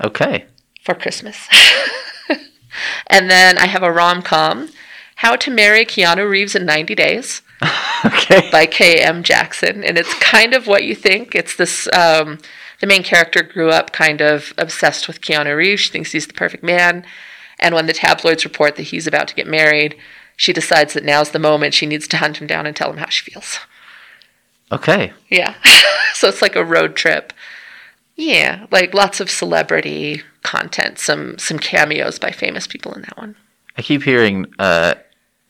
[0.00, 0.44] Okay.
[0.84, 1.48] for Christmas.
[3.08, 4.68] and then I have a rom com,
[5.16, 7.42] "How to Marry Keanu Reeves in 90 Days."
[8.04, 8.48] Okay.
[8.50, 9.22] by K.M.
[9.22, 11.36] Jackson, and it's kind of what you think.
[11.36, 11.88] It's this.
[11.92, 12.38] Um,
[12.82, 15.82] the main character grew up kind of obsessed with Keanu Reeves.
[15.82, 17.06] She thinks he's the perfect man,
[17.60, 19.96] and when the tabloids report that he's about to get married,
[20.36, 21.74] she decides that now's the moment.
[21.74, 23.60] She needs to hunt him down and tell him how she feels.
[24.72, 25.12] Okay.
[25.30, 25.54] Yeah,
[26.14, 27.32] so it's like a road trip.
[28.16, 33.36] Yeah, like lots of celebrity content, some some cameos by famous people in that one.
[33.78, 34.94] I keep hearing, uh,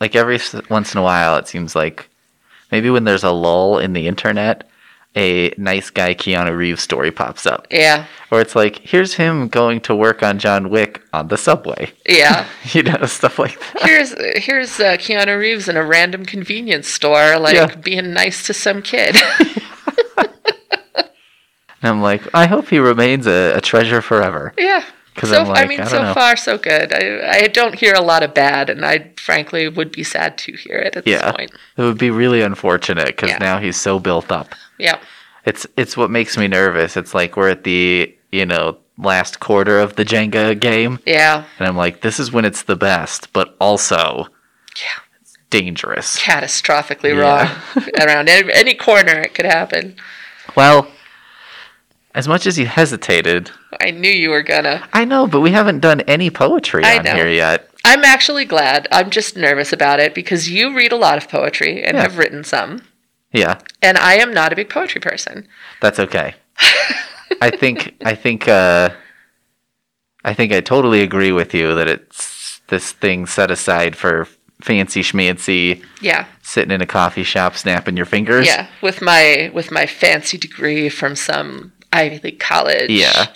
[0.01, 2.11] like every once in a while, it seems like
[2.71, 4.69] maybe when there's a lull in the internet,
[5.17, 7.67] a nice guy Keanu Reeves story pops up.
[7.71, 11.93] Yeah, Or it's like, here's him going to work on John Wick on the subway.
[12.09, 12.47] yeah.
[12.73, 13.83] You know, stuff like that.
[13.83, 17.75] here's here's uh, Keanu Reeves in a random convenience store, like Yeah.
[17.77, 19.17] being nice to some kid.
[20.17, 20.31] And
[21.83, 24.55] I'm like, I hope he remains a, a treasure forever.
[24.57, 24.85] yeah.
[25.21, 26.15] So like, I mean, I so know.
[26.15, 26.93] far so good.
[26.93, 30.53] I I don't hear a lot of bad, and I frankly would be sad to
[30.53, 31.23] hear it at Yeah.
[31.27, 31.53] this point.
[31.77, 33.39] It would be really unfortunate because Yeah.
[33.39, 34.55] now he's so built up.
[34.79, 34.99] Yeah.
[35.45, 36.97] It's it's what makes me nervous.
[36.97, 41.45] It's like we're at the you know last quarter of the Jenga game, Yeah.
[41.59, 44.29] and I'm like, this is when it's the best, but also
[44.77, 45.01] Yeah.
[45.51, 46.19] dangerous.
[46.19, 47.21] Catastrophically Yeah.
[47.21, 47.85] wrong.
[48.01, 49.97] Around any, any corner, it could happen.
[50.55, 50.89] Well,
[52.15, 54.87] as much as you hesitated, I knew you were gonna.
[54.93, 57.15] I know, but we haven't done any poetry I on know.
[57.15, 57.69] here yet.
[57.85, 58.87] I'm actually glad.
[58.93, 62.03] I'm just nervous about it because you read a lot of poetry and Yeah.
[62.03, 62.83] have written some,
[63.33, 65.49] Yeah, and I am not a big poetry person.
[65.81, 66.35] that's okay.
[67.41, 68.91] I think I think uh,
[70.25, 74.29] I think I totally agree with you that it's this thing set aside for
[74.63, 76.27] fancy schmancy, Yeah.
[76.43, 78.47] sitting in a coffee shop, snapping your fingers.
[78.47, 82.91] Yeah, with my with my fancy degree from some Ivy League college.
[82.91, 83.27] Yeah.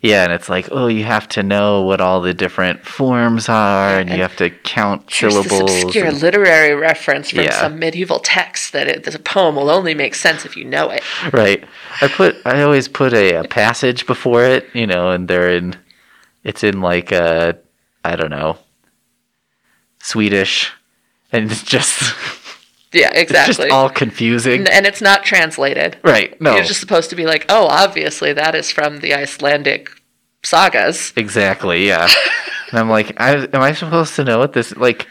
[0.00, 3.98] Yeah, and it's like, oh, you have to know what all the different forms are,
[3.98, 5.48] and you have to count syllables.
[5.72, 7.58] this obscure and- literary reference from Yeah.
[7.58, 11.02] some medieval text that it, a poem will only make sense if you know it.
[11.32, 11.64] right.
[12.02, 15.74] I put, I always put a, a passage before it, you know, and they're in,
[16.42, 17.54] it's in like, uh,
[18.04, 18.58] I don't know,
[20.00, 20.70] Swedish,
[21.32, 22.02] and it's just,
[22.94, 23.66] Yeah, it's exactly.
[23.66, 24.60] just all confusing.
[24.60, 25.98] and, and it's not translated.
[26.02, 26.40] right.
[26.40, 26.54] No.
[26.54, 29.90] You're just supposed to be like, oh, obviously that is from the Icelandic
[30.44, 31.12] sagas.
[31.16, 32.08] Exactly, yeah.
[32.70, 35.06] And I'm like, I, am I supposed to know what this like?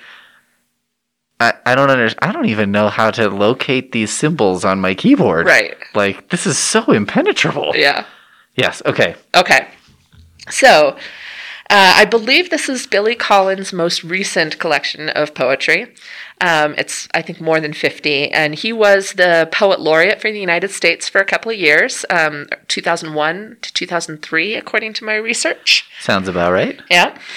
[1.39, 2.29] I, I don't understand.
[2.29, 5.45] I don't even know how to locate these symbols on my keyboard.
[5.45, 5.73] Right.
[5.95, 7.71] Like this is so impenetrable.
[7.73, 8.05] Yeah.
[8.55, 8.81] Yes.
[8.85, 9.15] Okay.
[9.33, 9.67] Okay.
[10.49, 10.97] So,
[11.69, 15.93] uh, I believe this is Billy Collins' most recent collection of poetry.
[16.41, 18.31] Um, it's, I think, more than 50.
[18.31, 22.05] And he was the poet laureate for the United States for a couple of years,
[22.09, 25.89] um, 2001 to 2003, according to my research.
[26.01, 26.81] Sounds about right.
[26.89, 27.17] Yeah.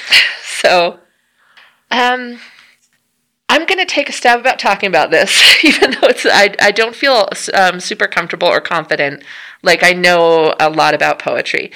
[0.59, 1.01] So,
[1.91, 2.41] um,
[3.49, 6.73] I'm going to take a stab about talking about this, even though it's I, I
[6.73, 9.23] don't feel um, super comfortable or confident.
[9.63, 11.73] Like I know a lot about poetry.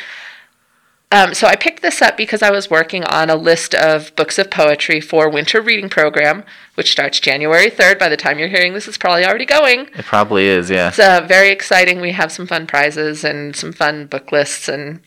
[1.13, 4.39] Um, so I picked this up because I was working on a list of books
[4.39, 6.45] of poetry for winter reading program,
[6.77, 7.99] which starts January 3rd.
[7.99, 9.89] By the time you're hearing this, it's probably already going.
[9.97, 10.89] It probably is, yeah.
[10.89, 12.01] It's uh, very exciting.
[12.01, 14.69] We have some fun prizes and some fun book lists.
[14.69, 15.01] And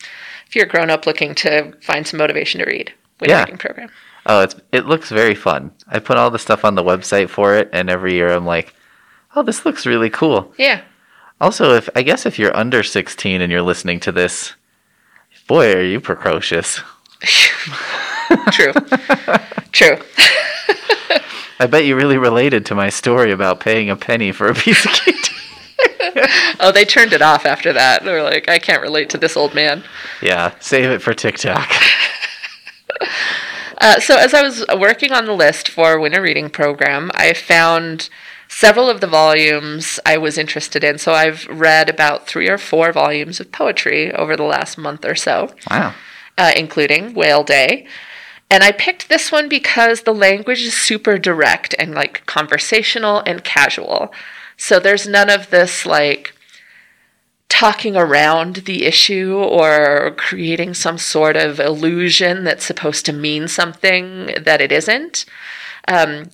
[0.46, 3.40] if you're a grown up looking to find some motivation to read, winter Yeah.
[3.44, 3.90] reading program.
[4.26, 5.72] Oh, it's it looks very fun.
[5.88, 8.74] I put all the stuff on the website for it, and every year I'm like,
[9.36, 10.54] oh, this looks really cool.
[10.58, 10.82] Yeah.
[11.42, 14.54] Also, if I guess if you're under 16 and you're listening to this,
[15.48, 16.82] boy, are you precocious.
[18.52, 18.74] True.
[19.72, 19.98] True.
[21.60, 24.86] I bet you really related to my story about paying a penny for a piece
[24.86, 25.30] of cake.
[26.60, 28.04] Oh, they turned it off after that.
[28.04, 29.84] They were like, I can't relate to this old man.
[30.22, 31.70] yeah, save it for TikTok.
[33.80, 38.08] Uh, so, as I was working on the list for Winter Reading Program, I found
[38.56, 40.98] several of the volumes I was interested in.
[40.98, 45.16] So, I've read about three or four volumes of poetry over the last month or
[45.16, 45.94] so, Wow.
[46.38, 47.88] uh, including Whale Day.
[48.52, 53.44] And I picked this one because the language is super direct and like conversational and
[53.44, 54.14] casual.
[54.58, 56.34] So, there's none of this like
[57.50, 64.34] talking around the issue or creating some sort of illusion that's supposed to mean something
[64.42, 65.26] that it isn't.
[65.88, 66.30] Um,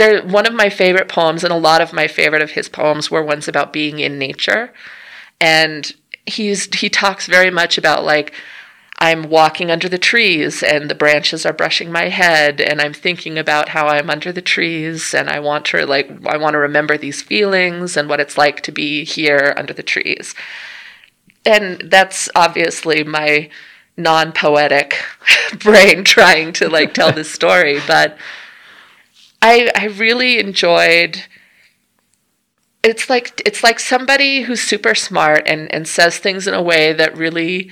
[0.00, 3.10] there, one of my favorite poems, and a lot of my favorite of his poems,
[3.10, 4.72] were ones about being in nature,
[5.40, 5.92] and
[6.26, 8.32] he's he talks very much about like
[8.98, 13.38] I'm walking under the trees and the branches are brushing my head and I'm thinking
[13.38, 16.98] about how I'm under the trees and I want to like I want to remember
[16.98, 20.34] these feelings and what it's like to be here under the trees.
[21.46, 23.48] And that's obviously my
[23.96, 25.02] non-poetic
[25.58, 28.18] brain trying to like tell this story, but
[29.42, 31.24] I I really enjoyed
[32.82, 36.92] it's like it's like somebody who's super smart and and says things in a way
[36.92, 37.70] that really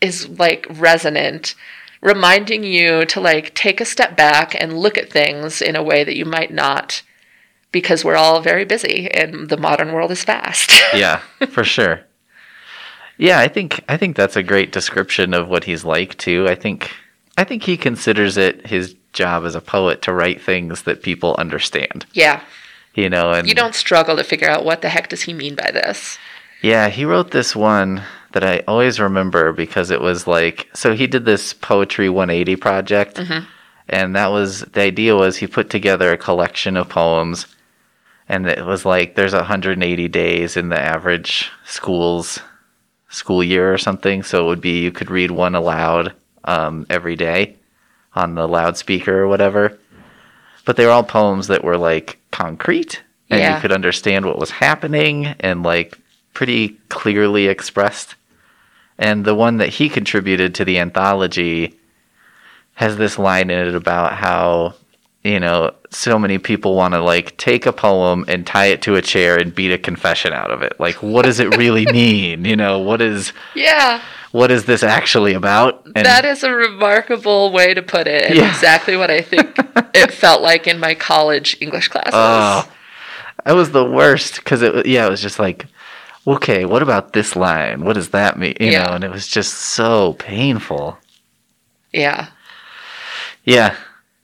[0.00, 1.54] is like resonant
[2.00, 6.04] reminding you to like take a step back and look at things in a way
[6.04, 7.02] that you might not
[7.72, 12.00] because we're all very busy and the modern world is fast Yeah, for sure.
[13.18, 16.46] Yeah, I think I think that's a great description of what he's like too.
[16.48, 16.92] I think
[17.36, 21.34] I think he considers it his job as a poet to write things that people
[21.38, 22.06] understand.
[22.14, 22.40] yeah.
[22.94, 25.54] You know, and you don't struggle to figure out what the heck does he mean
[25.54, 26.18] by this.
[26.62, 28.02] Yeah, he wrote this one
[28.32, 33.20] that I always remember because it was like so he did this poetry 180 project
[33.88, 37.46] and that was the idea was he put together a collection of poems
[38.28, 42.40] and it was like there's 180 days in the average school's
[43.08, 46.12] school year or something so it would be you could read one aloud
[46.44, 47.56] um, every day
[48.14, 49.78] on the loudspeaker or whatever.
[50.64, 53.54] But they were all poems that were like concrete and Yeah.
[53.56, 55.98] you could understand what was happening and like
[56.34, 58.14] pretty clearly expressed.
[58.98, 61.74] And the one that he contributed to the anthology
[62.74, 64.74] has this line in it about how
[65.24, 68.94] you know so many people want to like take a poem and tie it to
[68.94, 70.78] a chair and beat a confession out of it.
[70.78, 72.44] Like what does it really mean?
[72.44, 74.00] You know what is yeah
[74.32, 78.48] what is this actually about and that is a remarkable way to put it Yeah.
[78.48, 79.56] exactly what i think
[79.94, 82.70] it felt like in my college english classes oh
[83.44, 85.66] that was the worst because it yeah it was just like
[86.26, 88.84] okay what about this line what does that mean you Yeah.
[88.84, 90.98] know and it was just so painful
[91.92, 92.28] yeah
[93.44, 93.76] yeah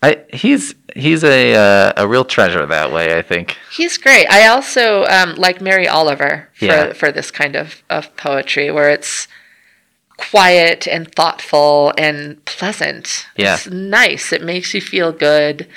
[0.03, 3.17] I, he's he's a uh, a real treasure that way.
[3.17, 3.57] I think.
[3.75, 4.27] He's great.
[4.31, 6.93] I also um, like Mary Oliver for, Yeah.
[6.93, 9.29] for this kind of, of poetry where it's
[10.17, 13.27] quiet and thoughtful and pleasant.
[13.37, 13.55] Yeah.
[13.55, 14.33] It's nice.
[14.33, 15.69] It makes you feel good.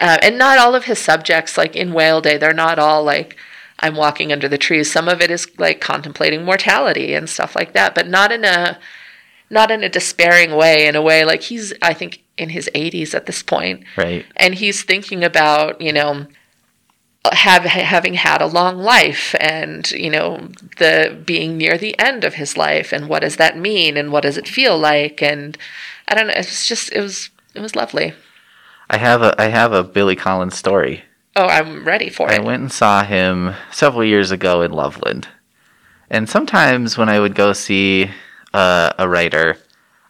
[0.00, 3.36] Uh, and not all of his subjects, like in Whale Day, they're not all like,
[3.80, 4.90] I'm walking under the trees.
[4.90, 8.78] Some of it is like contemplating mortality and stuff like that, but not in a
[9.50, 13.14] not in a despairing way, in a way like he's I think in his 80s
[13.14, 14.24] at this point Right.
[14.36, 16.26] and he's thinking about you know
[17.32, 22.34] have having had a long life and you know the being near the end of
[22.34, 25.56] his life and what does that mean and what does it feel like and
[26.06, 28.12] I don't know it's just it was it was lovely.
[28.90, 31.04] I have a I have a Billy Collins story.
[31.36, 32.40] Oh, I'm ready for I it.
[32.40, 35.28] I went and saw him several years ago in Loveland.
[36.10, 38.10] And sometimes when I would go see
[38.52, 39.56] uh, a writer,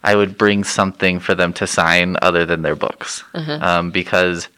[0.03, 3.23] I would bring something for them to sign other than their books.
[3.33, 4.49] Um, because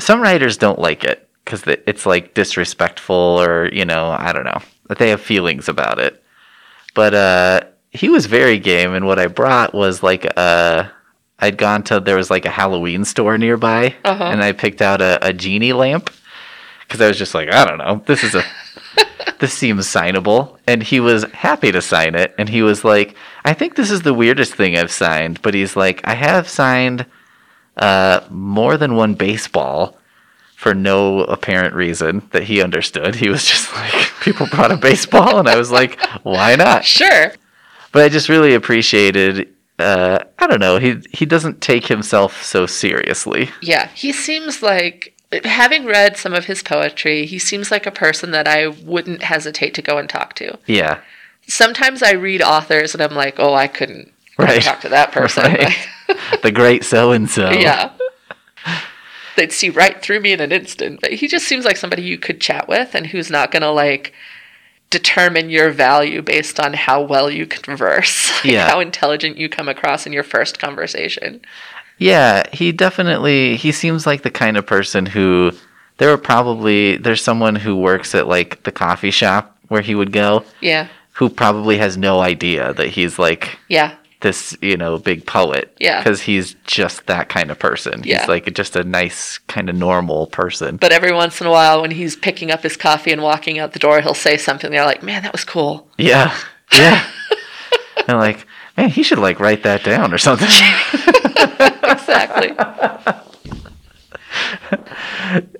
[0.00, 4.60] some writers don't like it because it's like disrespectful or, you know, I don't know,
[4.88, 6.22] that they have feelings about it.
[6.94, 7.60] But uh,
[7.92, 8.92] he was very game.
[8.92, 10.90] And what I brought was like a.
[11.38, 14.24] I'd gone to there was like a Halloween store nearby, Uh-huh.
[14.24, 16.10] and I picked out a, a genie lamp
[16.80, 18.42] because I was just like, I don't know, this is a
[19.38, 23.52] this seems signable, and he was happy to sign it, and he was like, I
[23.52, 27.04] think this is the weirdest thing I've signed, but he's like, I have signed
[27.76, 29.98] uh, more than one baseball
[30.56, 33.14] for no apparent reason that he understood.
[33.14, 33.92] He was just like,
[34.22, 36.84] people brought a baseball, and I was like, why not?
[36.96, 37.32] Sure.
[37.92, 39.54] But I just really appreciated.
[39.78, 40.78] Uh, I don't know.
[40.78, 43.50] He he doesn't take himself so seriously.
[43.62, 45.14] Yeah, he seems like
[45.44, 49.74] having read some of his poetry, he seems like a person that I wouldn't hesitate
[49.74, 50.58] to go and talk to.
[50.66, 51.00] Yeah,
[51.48, 54.62] Sometimes I read authors and I'm like, "Oh, I couldn't Right.
[54.62, 55.76] talk to that person." Right.
[56.42, 57.50] the great so and so.
[57.50, 57.90] yeah.
[59.36, 61.00] They'd see right through me in an instant.
[61.00, 63.70] But he just seems like somebody you could chat with and who's not going to
[63.70, 64.12] like
[64.90, 68.68] determine your value based on how well you converse, like, Yeah.
[68.68, 71.40] how intelligent you come across in your first conversation.
[71.98, 75.52] Yeah, he definitely he seems like the kind of person who
[75.98, 80.12] there are probably there's someone who works at like the coffee shop where he would
[80.12, 80.88] go Yeah.
[81.14, 83.94] who probably has no idea that he's like Yeah.
[84.20, 85.74] This, you know, big poet.
[85.78, 86.02] Yeah.
[86.02, 88.02] Because he's just that kind of person.
[88.04, 88.20] Yeah.
[88.20, 90.76] He's like just a nice, kind of normal person.
[90.76, 93.72] But every once in a while, when he's picking up his coffee and walking out
[93.72, 94.70] the door, he'll say something.
[94.70, 96.36] They're like, "Man, that was cool." Yeah.
[96.72, 97.06] Yeah.
[98.08, 98.44] and like,
[98.76, 100.48] man, he should like write that down or something.
[101.96, 102.52] Exactly.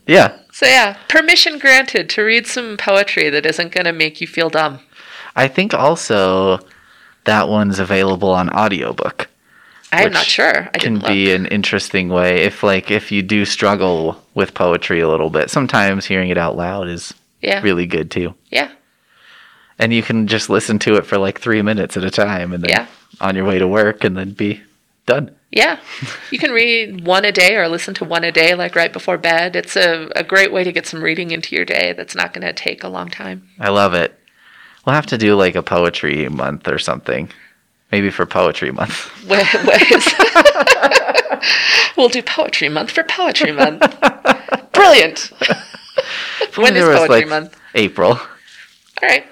[0.07, 0.39] yeah.
[0.53, 4.51] so yeah, permission granted to read some poetry that isn't going to make you feel
[4.51, 4.81] dumb.
[5.35, 6.59] I think also
[7.27, 9.29] that one's available on audiobook.
[9.93, 10.69] I'm not sure.
[10.75, 15.09] I can be an interesting way if like if you do struggle with poetry a
[15.09, 15.49] little bit.
[15.51, 17.61] Sometimes hearing it out loud is Yeah.
[17.63, 18.35] really good too.
[18.51, 18.71] Yeah.
[19.79, 22.63] And you can just listen to it for like 3 minutes at a time and
[22.65, 22.87] then Yeah.
[23.21, 24.61] on your way to work and then be
[25.07, 25.31] done.
[25.53, 25.79] Yeah.
[26.31, 29.17] You can read one a day or listen to one a day, like right before
[29.17, 29.55] bed.
[29.55, 32.47] It's a, a great way to get some reading into your day that's not going
[32.47, 33.49] to take a long time.
[33.61, 34.19] I love it.
[34.87, 37.29] We'll have to do like a poetry month or something.
[37.91, 39.11] Maybe for poetry month.
[39.29, 40.15] Wa- ways.
[41.97, 43.83] we'll do poetry month for poetry month.
[44.73, 45.33] Brilliant.
[46.57, 47.61] when is poetry like, month?
[47.75, 48.13] April.
[48.13, 48.21] All
[49.03, 49.27] right.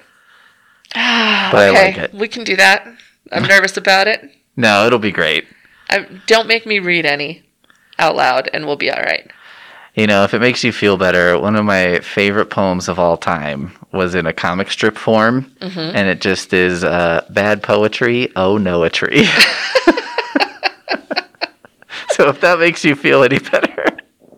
[0.93, 2.13] Ah, But I okay, like it.
[2.13, 2.87] we can do that.
[3.31, 4.31] I'm nervous about it.
[4.55, 5.45] No, it'll be great.
[5.89, 7.43] I, don't make me read any
[7.99, 9.29] out loud, and we'll be all right.
[9.95, 13.17] You know, if it makes you feel better, one of my favorite poems of all
[13.17, 15.95] time was in a comic strip form, Mm-hmm.
[15.95, 18.31] and it just is uh, bad poetry.
[18.35, 19.25] Oh, no, a tree.
[22.11, 23.85] so if that makes you feel any better,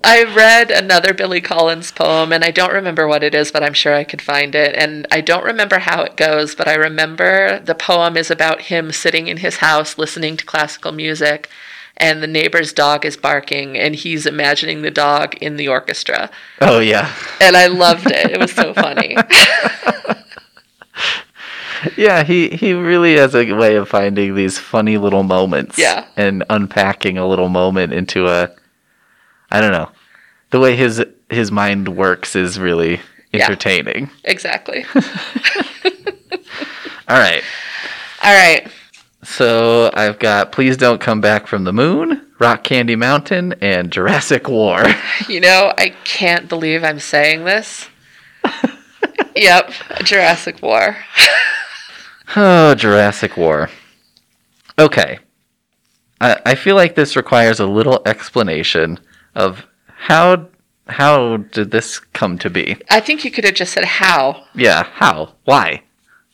[0.03, 3.73] I read another Billy Collins poem, and I don't remember what it is, but I'm
[3.73, 4.73] sure I could find it.
[4.75, 8.91] And I don't remember how it goes, but I remember the poem is about him
[8.93, 11.49] sitting in his house listening to classical music,
[11.97, 16.29] and the neighbor's dog is barking, and he's imagining the dog in the orchestra.
[16.61, 18.31] oh yeah, And I loved it.
[18.31, 19.15] It was so funny.
[21.97, 22.23] yeah.
[22.23, 25.77] He he really has a way of finding these funny little moments.
[25.77, 26.05] Yeah.
[26.15, 28.49] and unpacking a little moment into a,
[29.51, 29.89] I don't know,
[30.51, 32.99] the way his his mind works is really
[33.31, 33.45] Yeah.
[33.45, 34.09] entertaining.
[34.23, 34.85] exactly.
[37.09, 37.43] All right.
[38.23, 38.67] All right.
[39.29, 44.47] So I've got Please Don't Come Back from the Moon, Rock Candy Mountain, and Jurassic
[44.47, 44.83] War.
[45.27, 47.89] You know, I can't believe I'm saying this.
[49.35, 49.71] yep,
[50.03, 50.95] Jurassic War.
[52.35, 53.69] oh, Jurassic War.
[54.79, 55.19] Okay.
[56.21, 58.97] I, I feel like this requires a little explanation
[59.35, 60.47] of how
[60.87, 62.77] how did this come to be?
[62.89, 64.45] I think you could have just said how.
[64.55, 65.33] Yeah, how?
[65.43, 65.83] Why?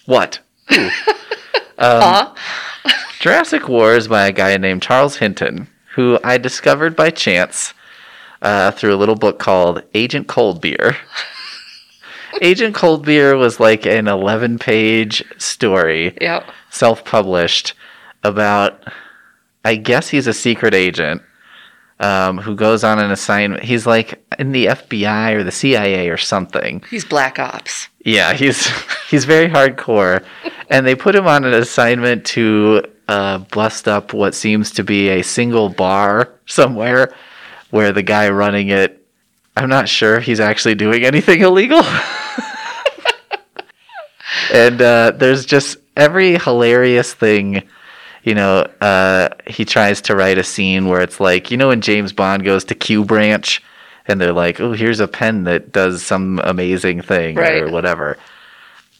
[0.05, 0.39] What?
[1.77, 2.33] Huh?
[3.19, 7.73] Jurassic War is by a guy named Charles Hinton, who I discovered by chance
[8.41, 10.95] uh, through a little book called Agent Coldbeer.
[12.41, 16.49] Agent Coldbeer was like an 11 page story, Yep.
[16.71, 17.73] self published,
[18.23, 18.83] about,
[19.63, 21.21] I guess he's a secret agent
[21.99, 23.63] um, who goes on an assignment.
[23.63, 26.83] He's like in the FBI or the CIA or something.
[26.89, 27.87] He's Black Ops.
[28.03, 28.67] Yeah, he's
[29.09, 30.23] he's very hardcore,
[30.69, 35.09] and they put him on an assignment to uh, bust up what seems to be
[35.09, 37.13] a single bar somewhere,
[37.71, 38.99] where the guy running it.
[39.55, 41.83] I'm not sure if he's actually doing anything illegal.
[44.51, 47.63] and uh, there's just every hilarious thing
[48.23, 51.81] you know, uh, he tries to write a scene where it's like, you know, when
[51.81, 53.61] James Bond goes to Q Branch
[54.07, 57.63] and they're like, oh, here's a pen that does some amazing thing Right.
[57.63, 58.17] or whatever.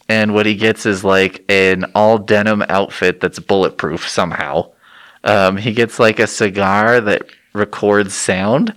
[0.08, 4.70] And what he gets is like an all denim outfit that's bulletproof somehow.
[5.24, 7.22] Um, he gets like a cigar that
[7.54, 8.74] records sound,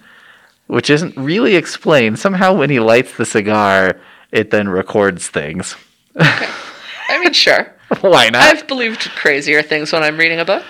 [0.68, 2.20] which isn't really explained.
[2.20, 4.00] Somehow, when he lights the cigar,
[4.32, 5.76] it then records things.
[6.16, 6.50] Okay.
[7.10, 7.74] I mean, sure.
[8.02, 8.42] Why not?
[8.44, 10.64] I've believed crazier things when I'm reading a book.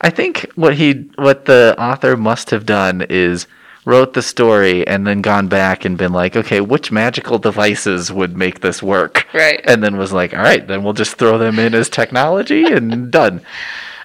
[0.00, 3.46] I think what he what the author must have done is
[3.84, 8.36] wrote the story and then gone back and been like, okay, which magical devices would
[8.36, 9.26] make this work?
[9.34, 9.60] Right.
[9.64, 13.10] And then was like, all right, then we'll just throw them in as technology and
[13.10, 13.40] done.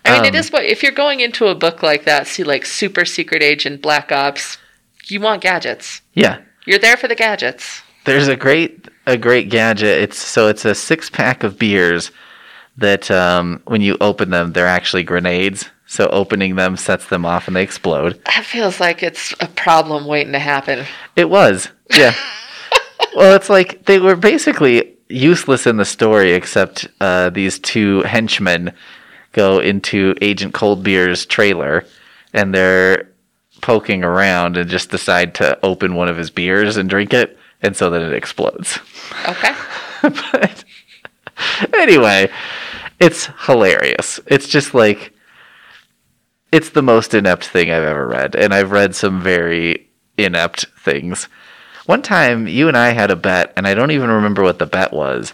[0.06, 2.44] I mean, it Um, is what if you're going into a book like that, see
[2.44, 4.58] like super secret agent, Black Ops,
[5.08, 6.02] you want gadgets.
[6.14, 6.40] Yeah.
[6.66, 7.82] You're there for the gadgets.
[8.06, 10.02] There's a great a great gadget.
[10.02, 12.12] It's so it's a six pack of beers
[12.78, 15.70] that um, when you open them, they're actually grenades.
[15.88, 18.22] So opening them sets them off and they explode.
[18.26, 20.86] That feels like it's a problem waiting to happen.
[21.16, 22.14] It was, yeah.
[23.16, 28.74] well, it's like they were basically useless in the story, except uh, these two henchmen
[29.32, 31.86] go into Agent Coldbeer's trailer,
[32.34, 33.10] and they're
[33.62, 37.76] poking around and just decide to open one of his beers and drink it, and
[37.76, 38.80] so then it explodes.
[39.28, 39.56] Okay.
[40.02, 40.64] but
[41.74, 42.30] anyway,
[43.00, 44.20] it's hilarious.
[44.28, 45.14] It's just like
[46.52, 49.88] it's the most inept thing I've ever read, and I've read some very
[50.18, 51.28] inept things.
[51.86, 54.66] One time, you and I had a bet, and I don't even remember what the
[54.66, 55.34] bet was.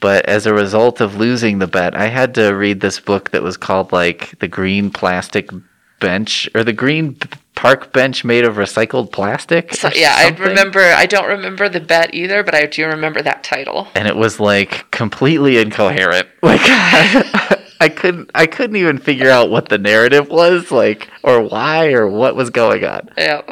[0.00, 3.42] But as a result of losing the bet, I had to read this book that
[3.42, 5.48] was called like the Green Plastic
[6.00, 7.16] Bench or the Green
[7.54, 9.72] Park Bench made of recycled plastic.
[9.72, 10.46] So yeah, I something.
[10.48, 10.80] remember.
[10.82, 13.88] I don't remember the bet either, but I do remember that title.
[13.94, 16.28] and it was like completely incoherent.
[16.42, 16.60] Like
[17.84, 22.08] I, couldn't I couldn't even figure out what the narrative was like or why or
[22.08, 23.10] what was going on.
[23.16, 23.42] Yeah.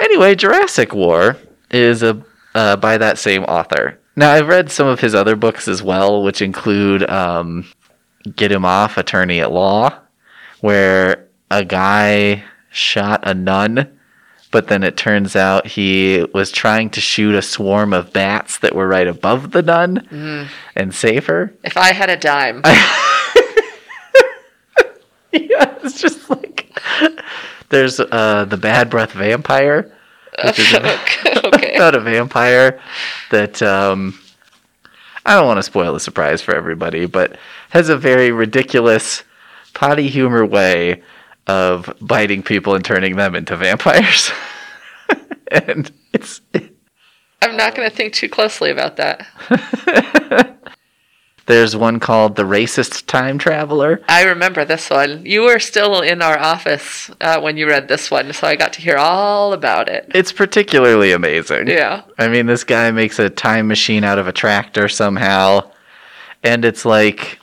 [0.00, 1.36] Anyway, Jurassic War
[1.70, 2.22] is a
[2.54, 3.98] uh, by that same author.
[4.16, 7.66] Now I've read some of his other books as well, which include um,
[8.36, 9.98] Get Him Off, Attorney at Law,
[10.60, 13.98] where a guy shot a nun,
[14.52, 18.74] but then it turns out he was trying to shoot a swarm of bats that
[18.74, 21.52] were right above the nun and save her.
[21.64, 22.62] If I had a dime,
[25.50, 26.78] yeah, it's just like
[27.68, 29.92] there's uh, the bad breath vampire,
[30.44, 30.74] which is
[31.44, 31.74] okay.
[31.76, 32.80] about a vampire
[33.32, 34.16] that um,
[35.26, 37.36] I don't want to spoil the surprise for everybody, but
[37.70, 39.24] has a very ridiculous
[39.72, 41.02] potty humor way
[41.48, 44.30] of biting people and turning them into vampires.
[45.50, 46.40] and it's
[47.42, 49.26] I'm not going to think too closely about that.
[51.46, 54.00] There's one called the racist time traveler.
[54.08, 55.26] I remember this one.
[55.26, 58.72] You were still in our office uh, when you read this one, so I got
[58.74, 60.10] to hear all about it.
[60.14, 61.68] It's particularly amazing.
[61.68, 62.02] Yeah.
[62.18, 65.70] I mean, this guy makes a time machine out of a tractor somehow,
[66.42, 67.38] and it's like,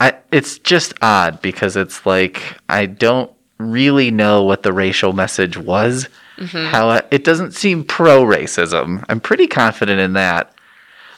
[0.00, 5.56] I it's just odd because it's like I don't really know what the racial message
[5.56, 6.08] was.
[6.52, 9.02] How it, it doesn't seem pro racism.
[9.08, 10.52] I'm pretty confident in that.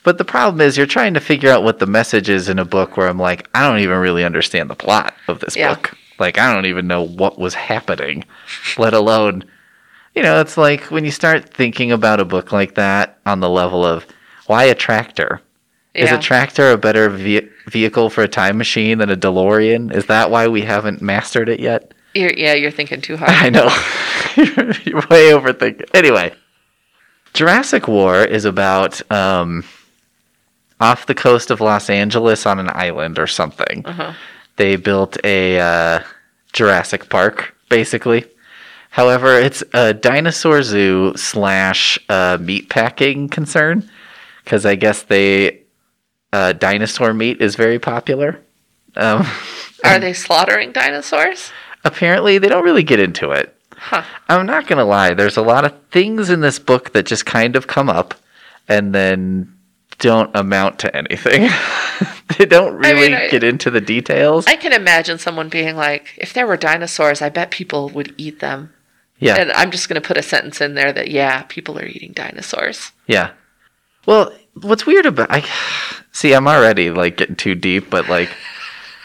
[0.08, 2.64] But the problem is, you're trying to figure out what the message is in a
[2.64, 5.74] book where I'm like, I don't even really understand the plot of this Yeah.
[5.74, 5.94] book.
[6.18, 8.24] Like, I don't even know what was happening,
[8.78, 9.44] let alone
[10.14, 13.50] you know, it's like when you start thinking about a book like that on the
[13.50, 14.06] level of
[14.46, 15.42] why a tractor?
[15.92, 19.92] Is a tractor a better ve- vehicle for a time machine than a DeLorean?
[19.94, 21.92] Is that why we haven't mastered it yet?
[22.14, 23.30] You're, yeah, you're thinking too hard.
[23.34, 23.68] I know.
[24.36, 25.90] you're, you're way overthinking.
[25.92, 26.32] Anyway,
[27.34, 29.64] Jurassic War is about um,
[30.80, 33.84] off the coast of Los Angeles on an island or something.
[33.84, 34.12] Uh-huh.
[34.56, 36.02] They built a uh,
[36.52, 38.24] Jurassic Park, basically.
[38.90, 43.88] However, it's a dinosaur zoo slash uh, meat packing concern
[44.44, 45.62] because I guess they
[46.32, 48.40] uh, dinosaur meat is very popular.
[48.96, 49.26] Um,
[49.84, 51.52] Are they slaughtering dinosaurs?
[51.84, 53.54] apparently, they don't really get into it.
[53.76, 54.02] Huh.
[54.28, 55.14] I'm not gonna lie.
[55.14, 58.14] There's a lot of things in this book that just kind of come up
[58.66, 59.54] and then
[59.98, 61.48] don't amount to anything.
[62.38, 64.46] they don't really mean, I- get into the details.
[64.46, 68.40] I can imagine someone being like, if there were dinosaurs, I bet people would eat
[68.40, 68.72] them.
[69.18, 69.36] yeah.
[69.36, 72.12] And I'm just going to put a sentence in there that, yeah, people are eating
[72.12, 72.92] dinosaurs.
[73.06, 73.30] Yeah.
[74.06, 74.32] Well,
[74.62, 75.44] what's weird about I
[76.12, 78.30] see I'm already like getting too deep, but like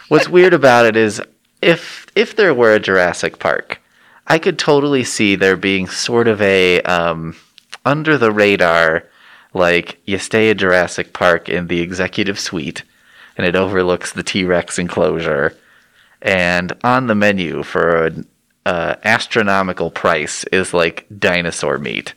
[0.07, 1.21] what's weird about it is
[1.61, 3.81] if if there were a Jurassic Park,
[4.27, 7.35] I could totally see there being sort of a um
[7.85, 9.03] under the radar
[9.53, 12.83] like you stay at Jurassic Park in the executive suite
[13.37, 15.55] and it overlooks the T-Rex enclosure
[16.21, 18.27] and on the menu for an
[18.65, 22.13] uh, astronomical price is like dinosaur meat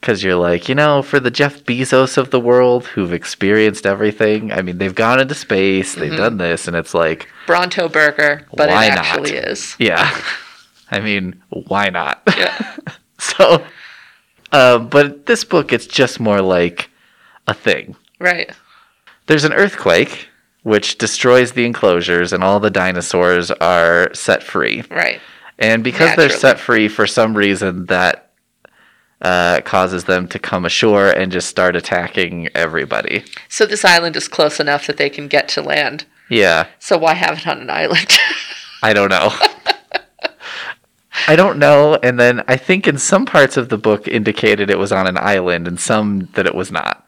[0.00, 4.52] because you're like, you know, for the Jeff Bezos of the world who've experienced everything,
[4.52, 8.68] I mean, they've gone into space, they've done this, and it's like, Bronto burger, but
[8.68, 8.98] Why it not?
[8.98, 9.74] actually is.
[9.78, 10.20] yeah,
[10.90, 12.22] I mean, why not?
[12.36, 12.76] Yeah.
[13.18, 13.64] so,
[14.52, 16.90] uh, but this book, it's just more like
[17.46, 17.96] a thing.
[18.18, 18.50] right.
[19.26, 20.28] There's an earthquake
[20.62, 24.82] which destroys the enclosures, and all the dinosaurs are set free.
[24.90, 25.20] Right.
[25.58, 28.32] And because they're set free for some reason, that
[29.22, 33.24] uh, causes them to come ashore and just start attacking everybody.
[33.48, 36.04] So this island is close enough that they can get to land.
[36.28, 38.18] Yeah, So why have it on an island?
[38.82, 39.32] I don't know.
[41.28, 41.96] I don't know.
[42.02, 45.16] And then I think in some parts of the book indicated it was on an
[45.18, 47.06] island and some that it was not.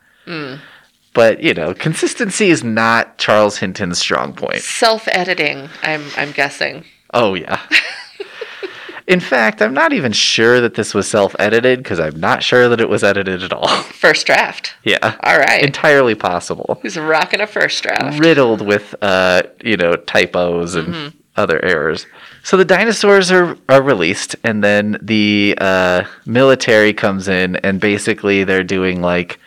[1.14, 4.60] But, you know, consistency is not Charles Hinton's strong point.
[4.60, 6.84] Self-editing, I'm I'm guessing.
[7.14, 7.60] Oh, yeah.
[9.06, 12.68] In fact, I'm not even sure that this was self edited because I'm not sure
[12.68, 13.66] that it was edited at all.
[13.84, 14.74] First draft.
[14.84, 15.16] yeah.
[15.22, 15.62] All right.
[15.64, 16.78] Entirely possible.
[16.82, 18.18] He's rocking a first draft?
[18.20, 21.16] riddled with uh, you know typos and Mm-hmm.
[21.38, 22.06] Other errors.
[22.42, 28.44] So the dinosaurs are are released, and then the uh, military comes in, and basically
[28.44, 29.38] they're doing like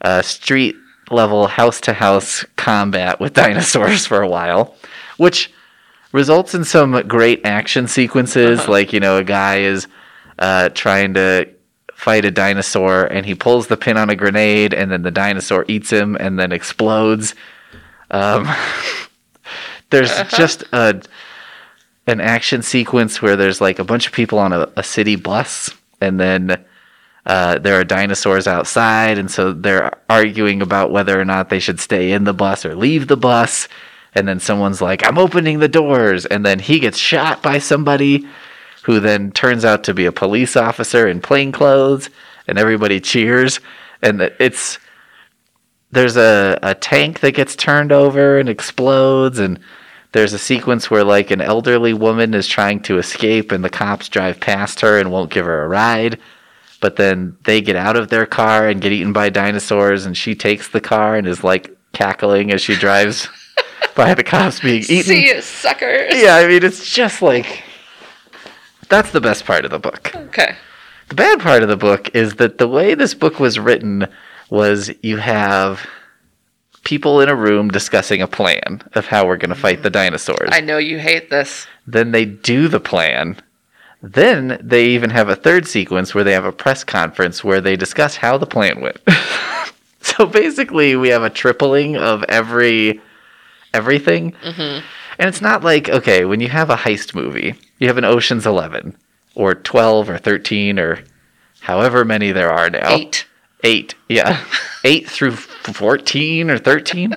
[0.00, 0.76] uh, street
[1.10, 4.76] level house to house combat with dinosaurs for a while,
[5.16, 5.52] which
[6.12, 8.60] results in some great action sequences.
[8.60, 8.72] Uh-huh.
[8.72, 9.86] Like you know, a guy is
[10.38, 11.48] uh, trying to
[11.94, 15.64] fight a dinosaur and he pulls the pin on a grenade and then the dinosaur
[15.68, 17.34] eats him and then explodes.
[18.10, 18.48] Um,
[19.90, 21.00] there's just a
[22.06, 25.70] an action sequence where there's like a bunch of people on a, a city bus
[26.00, 26.64] and then
[27.26, 31.80] uh, there are dinosaurs outside and so they're arguing about whether or not they should
[31.80, 33.68] stay in the bus or leave the bus
[34.14, 38.26] and then someone's like i'm opening the doors and then he gets shot by somebody
[38.84, 42.10] who then turns out to be a police officer in plain clothes,
[42.46, 43.60] and everybody cheers.
[44.02, 44.78] And it's
[45.90, 49.58] there's a, a tank that gets turned over and explodes, and
[50.14, 54.08] there's a sequence where like an elderly woman is trying to escape, and the cops
[54.08, 56.20] drive past her and won't give her a ride.
[56.80, 60.36] But then they get out of their car and get eaten by dinosaurs, and she
[60.36, 63.28] takes the car and is like cackling as she drives
[63.96, 65.02] by the cops being eaten.
[65.02, 66.14] See you, suckers.
[66.14, 67.64] Yeah, I mean, it's just like
[68.88, 70.14] that's the best part of the book.
[70.14, 70.54] Okay.
[71.08, 74.06] The bad part of the book is that the way this book was written
[74.48, 75.84] was you have
[76.84, 80.50] people in a room discussing a plan of how we're going to fight the dinosaurs.
[80.52, 81.66] I know you hate this.
[81.86, 83.40] Then they do the plan.
[84.02, 87.74] Then they even have a third sequence where they have a press conference where they
[87.74, 88.98] discuss how the plan went.
[90.02, 93.00] so basically, we have a tripling of every
[93.72, 94.32] everything.
[94.42, 94.84] Mm-hmm.
[95.18, 98.46] And it's not like okay, when you have a heist movie, you have an Ocean's
[98.46, 98.94] Eleven
[99.34, 101.02] or twelve or thirteen or
[101.60, 102.92] however many there are now.
[102.92, 103.26] Eight.
[103.64, 104.44] Eight, yeah,
[104.84, 107.14] eight through fourteen or thirteen.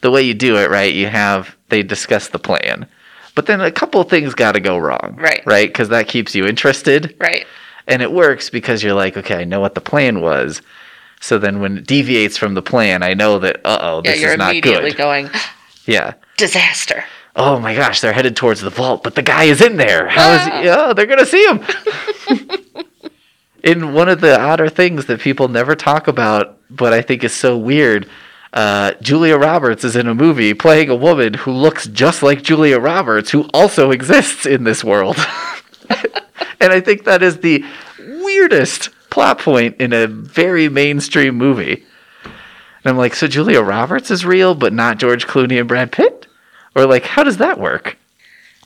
[0.00, 0.92] the way you do it, right?
[0.92, 2.86] You have they discuss the plan,
[3.34, 5.42] but then a couple of things got to go wrong, Right.
[5.46, 7.46] Right, because that keeps you interested, Right.
[7.86, 10.60] and it works because you're like, okay, I know what the plan was.
[11.20, 14.20] So then when it deviates from the plan, I know that uh oh, Yeah, this
[14.22, 14.96] you're is not immediately good.
[14.98, 15.30] going
[15.86, 16.14] yeah.
[16.36, 17.04] disaster.
[17.36, 20.08] Oh my gosh, they're headed towards the vault, but the guy is in there.
[20.08, 20.68] How is he?
[20.70, 21.60] Oh, they're gonna see him.
[23.62, 27.34] in one of the odder things that people never talk about, but I think is
[27.34, 28.08] so weird,
[28.52, 32.78] uh, Julia Roberts is in a movie playing a woman who looks just like Julia
[32.78, 35.16] Roberts, who also exists in this world.
[36.60, 37.64] and I think that is the
[37.98, 41.84] weirdest plot point in a very mainstream movie.
[42.24, 46.26] And I'm like, so Julia Roberts is real, but not George Clooney and Brad Pitt?
[46.74, 47.96] Or like, how does that work?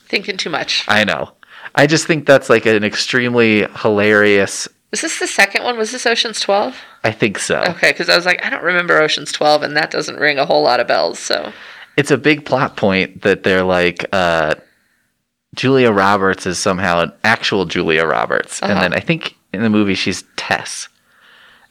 [0.09, 0.85] Thinking too much.
[0.89, 1.33] I know.
[1.75, 4.69] I just think that's like an extremely hilarious.
[4.91, 5.77] Was this the second one?
[5.77, 6.77] Was this Ocean's 12?
[7.05, 7.61] I think so.
[7.71, 10.47] Okay, because I was like, I don't remember Ocean's 12, and that doesn't ring a
[10.47, 11.19] whole lot of bells.
[11.19, 11.53] So,
[11.97, 14.55] It's a big plot point that they're like, uh,
[15.55, 18.61] Julia Roberts is somehow an actual Julia Roberts.
[18.63, 18.81] And Uh-huh.
[18.83, 20.89] then I think in the movie she's Tess.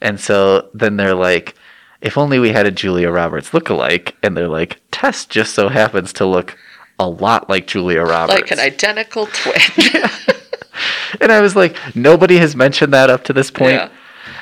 [0.02, 1.54] And so then they're like,
[2.00, 4.14] if only we had a Julia Roberts look-alike.
[4.22, 6.56] And they're like, Tess just so happens to look
[6.98, 8.40] a lot like Julia Roberts.
[8.40, 9.54] Like an identical twin.
[11.20, 13.74] and I was like, nobody has mentioned that up to this point.
[13.74, 13.88] Yeah.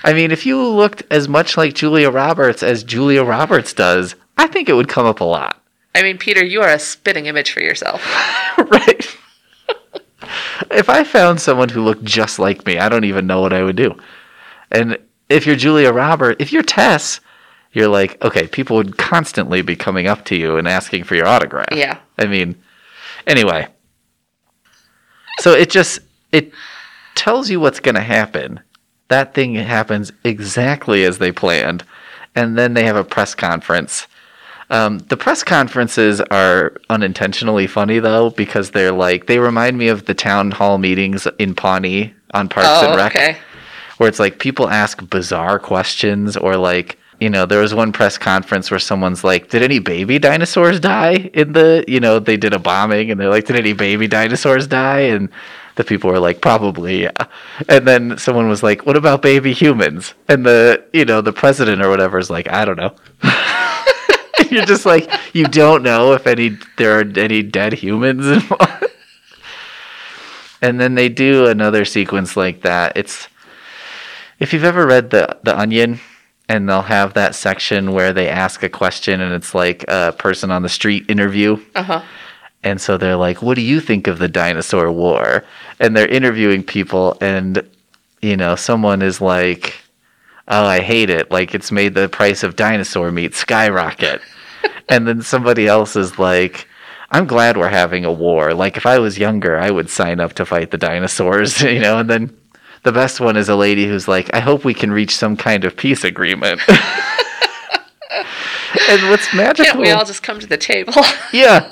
[0.02, 4.46] I mean, if you looked as much like Julia Roberts as Julia Roberts does, I
[4.46, 5.62] think it would come up a lot.
[5.94, 8.04] I mean, Peter, you are a spitting image for yourself.
[8.58, 9.16] right.
[10.70, 13.62] if I found someone who looked just like me, I don't even know what I
[13.62, 13.96] would do.
[14.70, 17.20] And if you're Julia Roberts, if you're Tess,
[17.72, 21.26] you're like, okay, people would constantly be coming up to you and asking for your
[21.26, 21.72] autograph.
[21.72, 21.98] Yeah.
[22.18, 22.56] I mean,
[23.26, 23.68] anyway.
[25.40, 26.00] So it just
[26.34, 26.52] it
[27.14, 28.60] tells you what's going to happen.
[29.08, 31.84] That thing happens exactly as they planned,
[32.34, 34.06] and then they have a press conference.
[34.70, 40.06] Um, the press conferences are unintentionally funny though because they're like they remind me of
[40.06, 43.36] the town hall meetings in Pawnee on Parks Oh, and Rec okay.
[43.98, 48.16] where it's like people ask bizarre questions or like you know there was one press
[48.16, 52.54] conference where someone's like did any baby dinosaurs die in the you know they did
[52.54, 55.28] a bombing and they're like did any baby dinosaurs die and
[55.76, 57.26] the people were like probably yeah.
[57.68, 60.14] And then someone was like what about baby humans?
[60.28, 62.94] And the you know the president or whatever is like i don't know.
[64.50, 68.42] You're just like you don't know if any there are any dead humans
[70.64, 72.96] and then they do another sequence like that.
[72.96, 73.28] It's
[74.40, 76.00] if you've ever read the the Onion,
[76.48, 80.50] and they'll have that section where they ask a question, and it's like a person
[80.50, 82.02] on the street interview, Uh huh.
[82.64, 85.44] And so they're like, "What do you think of the dinosaur war?"
[85.78, 87.62] And they're interviewing people, and
[88.22, 89.74] you know, someone is like,
[90.48, 91.30] "Oh, I hate it.
[91.30, 94.22] Like it's made the price of dinosaur meat skyrocket,"
[94.88, 96.66] and then somebody else is like.
[97.10, 98.54] I'm glad we're having a war.
[98.54, 101.98] Like if I was younger, I would sign up to fight the dinosaurs, you know,
[101.98, 102.36] and then
[102.82, 105.64] the best one is a lady who's like, I hope we can reach some kind
[105.64, 106.60] of peace agreement.
[106.68, 106.78] and
[109.10, 109.64] what's magical?
[109.64, 110.94] Can't we all just come to the table?
[111.32, 111.70] yeah.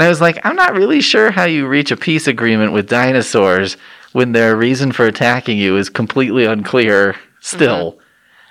[0.00, 2.88] And I was like, I'm not really sure how you reach a peace agreement with
[2.88, 3.76] dinosaurs
[4.12, 7.98] when their reason for attacking you is completely unclear still.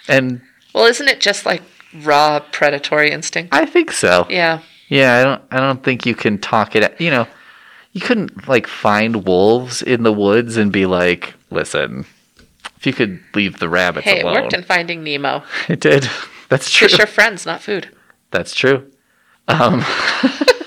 [0.08, 0.41] And
[0.76, 1.64] well, isn't it just like
[2.04, 3.52] raw predatory instinct?
[3.52, 4.28] I think so.
[4.30, 4.60] Yeah.
[4.89, 7.02] Yeah, I don't I don't think you can talk it out.
[7.02, 7.26] you know,
[7.93, 12.06] you couldn't like find wolves in the woods and be like, listen,
[12.78, 15.41] if you could leave the rabbits Hey, it worked in Finding Nemo.
[15.68, 16.08] It did.
[16.50, 16.89] That's true.
[16.89, 17.89] Fish are friends, not food.
[18.30, 18.91] That's true.
[19.47, 19.84] Um,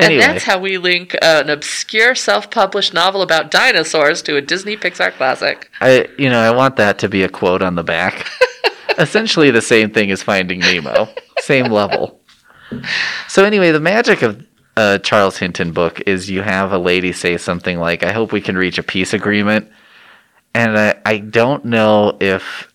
[0.00, 5.12] And that's how we link an obscure self-published novel about dinosaurs to a Disney Pixar
[5.12, 5.70] classic.
[5.80, 8.26] I you know I want that to be a quote on the back.
[8.98, 12.20] Essentially the same thing as Finding Nemo, same level.
[13.28, 14.44] So anyway, the magic of
[14.76, 18.40] a Charles Hinton book is you have a lady say something like, "I hope we
[18.40, 19.70] can reach a peace agreement,"
[20.54, 22.72] and I I don't know if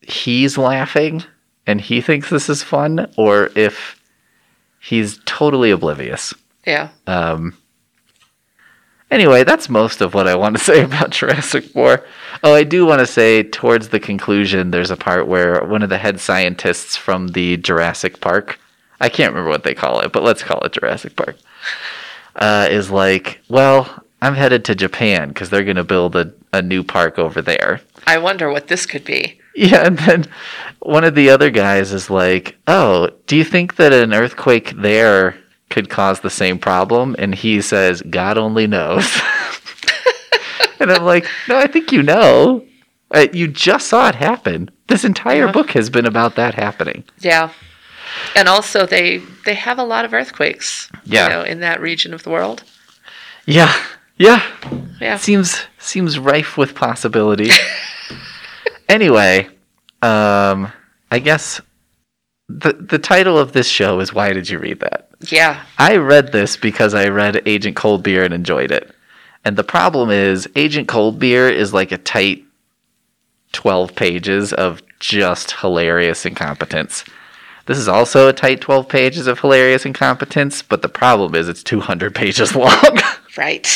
[0.00, 1.24] he's laughing
[1.66, 3.99] and he thinks this is fun or if
[4.80, 6.34] he's totally oblivious.
[6.66, 6.88] Yeah.
[7.06, 7.56] Um,
[9.10, 12.04] anyway, that's most of what I want to say about Jurassic War.
[12.42, 15.90] Oh, I do want to say towards the conclusion, there's a part where one of
[15.90, 18.58] the head scientists from the Jurassic Park,
[19.00, 21.36] I can't remember what they call it, but let's call it Jurassic Park,
[22.36, 26.62] uh, is like, well, I'm headed to Japan because they're going to build a, a
[26.62, 27.80] new park over there.
[28.06, 29.39] I wonder what this could be.
[29.56, 30.26] Yeah, and then
[30.78, 35.36] one of the other guys is like, "Oh, do you think that an earthquake there
[35.70, 39.04] could cause the same problem?" And he says, "God only knows."
[40.80, 42.64] and I'm like, "No, I think you know.
[43.12, 44.70] Uh, you just saw it happen.
[44.86, 45.52] This entire Yeah.
[45.52, 47.50] book has been about that happening." Yeah.
[48.36, 51.24] And also they they have a lot of earthquakes, Yeah.
[51.24, 52.62] you know, in that region of the world.
[53.46, 53.74] Yeah,
[54.16, 54.42] yeah.
[55.00, 55.16] Yeah.
[55.16, 57.50] Seems seems rife with possibility.
[58.90, 59.48] anyway,
[60.02, 60.72] um,
[61.10, 61.60] I guess
[62.48, 65.62] the the title of this show is "Why Did You Read That." Yeah.
[65.78, 68.94] I read this because I read Agent Cold Beer and enjoyed it.
[69.44, 72.44] And the problem is, Agent Cold Beer is like a tight
[73.52, 77.04] 12 pages of just hilarious incompetence.
[77.66, 81.62] This is also a tight 12 pages of hilarious incompetence, but the problem is it's
[81.62, 82.98] 200 pages long.
[83.36, 83.66] Right.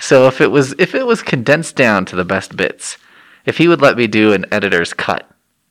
[0.00, 2.98] so if it was if it was condensed down to the best bits,
[3.44, 5.28] if he would let me do an editor's cut,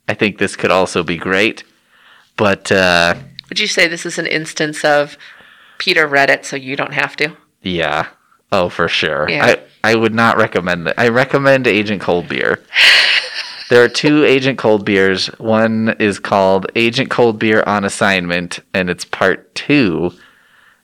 [0.07, 1.63] I think this could also be great.
[2.37, 3.15] But uh,
[3.49, 5.17] Would you say this is an instance of
[5.77, 7.35] Peter read it so you don't have to?
[7.61, 8.07] Yeah.
[8.51, 9.29] Oh, for sure.
[9.29, 9.45] Yeah.
[9.83, 10.93] I, I would not recommend it.
[10.97, 12.63] I recommend Agent Cold Beer.
[13.69, 15.27] there are two Agent Cold Beers.
[15.39, 20.13] One is called Agent Cold Beer on Assignment, and it's part two.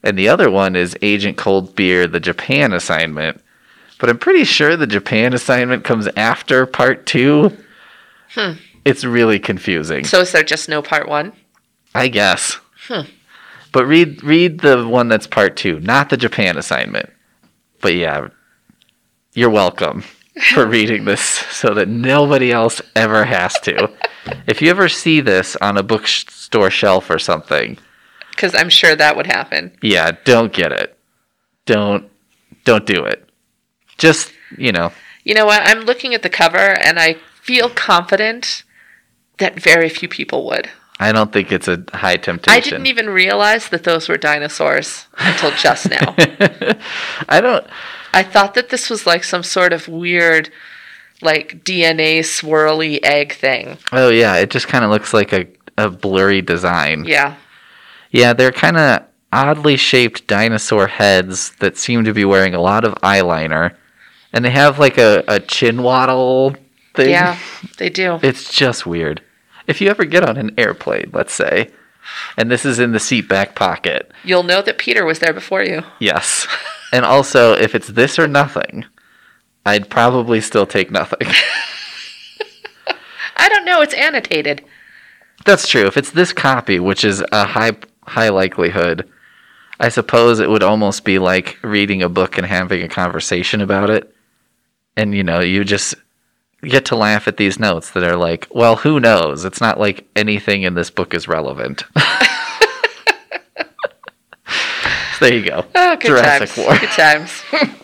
[0.04, 3.42] And the other one is Agent Cold Beer, the Japan assignment.
[4.00, 7.56] But I'm pretty sure the Japan assignment comes after part two.
[8.32, 8.54] Hmm.
[8.86, 10.06] It's really confusing.
[10.06, 11.34] So is there just no part one?
[11.93, 12.58] I guess.
[13.72, 17.10] But read read the one that's part two, not the Japan assignment.
[17.82, 18.30] But yeah,
[19.34, 20.04] you're welcome
[20.54, 23.91] for reading this so that nobody else ever has to.
[24.47, 27.78] if you ever see this on a bookstore shelf or something,
[28.32, 29.72] Because I'm sure that would happen.
[29.84, 30.97] yeah, don't get it.
[31.66, 32.10] Don't
[32.64, 33.28] don't do it.
[34.00, 34.91] Just, you know,
[35.24, 35.62] You know what?
[35.62, 38.64] I'm looking at the cover and I feel confident
[39.38, 40.70] that very few people would.
[41.00, 42.58] I don't think it's a high temptation.
[42.58, 46.14] I didn't even realize that those were dinosaurs until just now.
[47.30, 47.66] I don't
[48.14, 50.50] I thought that this was like some sort of weird,
[51.22, 53.78] like DNA swirly egg thing.
[53.91, 55.47] Oh yeah, it just kind of looks like a,
[55.78, 57.06] a blurry design.
[57.06, 57.36] Yeah.
[58.12, 62.84] Yeah, they're kind of oddly shaped dinosaur heads that seem to be wearing a lot
[62.84, 63.76] of eyeliner,
[64.34, 66.55] and they have like a, a chin waddle
[66.95, 67.09] thing.
[67.09, 67.38] Yeah,
[67.77, 68.19] they do.
[68.21, 69.21] It's just weird.
[69.67, 71.69] If you ever get on an airplane, let's say,
[72.38, 75.63] and this is in the seat back pocket, You'll know that Peter was there before
[75.63, 75.84] you.
[75.99, 76.47] yes.
[76.91, 78.86] and also, if it's this or nothing,
[79.65, 81.27] I'd probably still take nothing.
[83.38, 83.82] I don't know.
[83.82, 84.65] It's annotated.
[85.45, 85.86] That's true.
[85.86, 87.71] If it's this copy, which is a high
[88.05, 89.07] high likelihood,
[89.80, 93.89] I suppose it would almost be like reading a book and having a conversation about
[93.89, 94.13] it.
[95.00, 95.95] And you know, you just
[96.62, 99.45] get to laugh at these notes that are like, well, who knows?
[99.45, 101.86] It's not like anything in this book is relevant.
[101.97, 102.04] So
[105.22, 105.64] there you go.
[105.74, 106.58] Oh, good Jurassic times.
[106.58, 106.78] War.
[106.78, 107.32] Good times.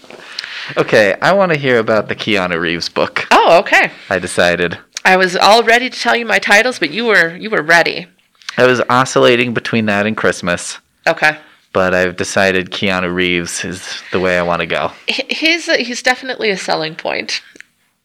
[0.78, 3.28] Okay, I want to hear about the Keanu Reeves book.
[3.30, 3.91] oh, okay.
[4.09, 4.80] I decided.
[5.05, 8.07] I was all ready to tell you my titles, but you were you were ready.
[8.57, 11.38] I was oscillating between that and Christmas, Okay.
[11.76, 14.93] But I've decided Keanu Reeves is the way I want to go.
[15.07, 17.41] He's he's definitely a selling point.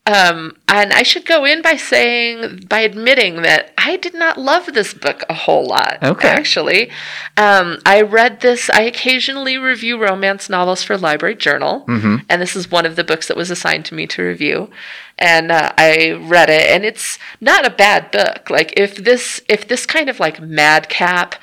[0.07, 4.73] Um, and I should go in by saying, by admitting that I did not love
[4.73, 5.99] this book a whole lot.
[6.03, 6.27] Okay.
[6.27, 6.91] Actually,
[7.37, 8.71] um, I read this.
[8.71, 11.85] I occasionally review romance novels for Library Journal,
[12.29, 14.69] and this is one of the books that was assigned to me to review.
[15.17, 18.51] And uh, I read it, and it's not a bad book.
[18.51, 21.37] Like if this if this kind of like madcap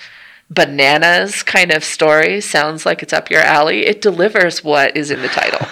[0.50, 5.22] bananas kind of story sounds like it's up your alley, it delivers what is in
[5.22, 5.60] the title.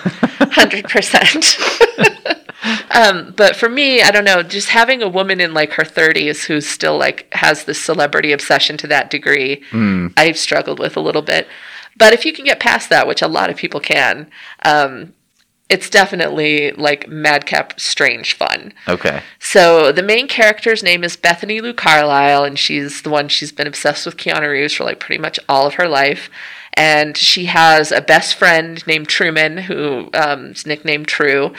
[0.56, 2.92] 100%.
[2.96, 6.46] um, but for me, I don't know, just having a woman in like her 30s
[6.46, 9.64] who still like has this celebrity obsession to that degree,
[10.18, 11.48] I've struggled with a little bit.
[11.98, 14.30] But if you can get past that, which a lot of people can,
[14.64, 15.14] um,
[15.70, 18.74] it's definitely like madcap strange fun.
[18.88, 19.22] Okay.
[19.40, 23.68] So the main character's name is Bethany Lou Carlisle, and she's the one she's been
[23.68, 26.30] obsessed with Keanu Reeves for like pretty much all of her life.
[26.74, 31.54] And she has a best friend named Truman, who um, is nicknamed True.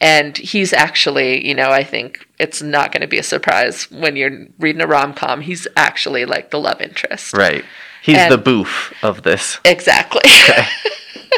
[0.00, 4.16] And he's actually, you know, I think it's not going to be a surprise when
[4.16, 5.40] you're reading a rom com.
[5.40, 7.32] He's actually like the love interest.
[7.32, 7.64] Right.
[8.02, 9.58] He's And- the boof of this.
[9.64, 10.20] Exactly.
[10.26, 10.66] Okay.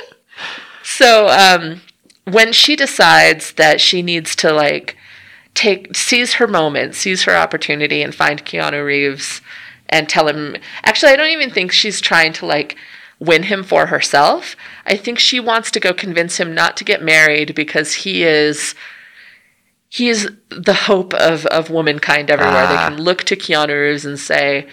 [0.82, 1.80] so um,
[2.32, 4.96] when she decides that she needs to like
[5.54, 9.40] take seize her moment, seize her opportunity, and find Keanu Reeves
[9.88, 10.56] and tell him.
[10.84, 12.76] Actually, I don't even think she's trying to like
[13.18, 14.56] win him for herself.
[14.86, 18.74] I think she wants to go convince him not to get married because he is.
[19.90, 22.66] He is the hope of, of womankind everywhere.
[22.66, 22.68] Ah.
[22.68, 24.68] They can look to Keanu Reeves and say,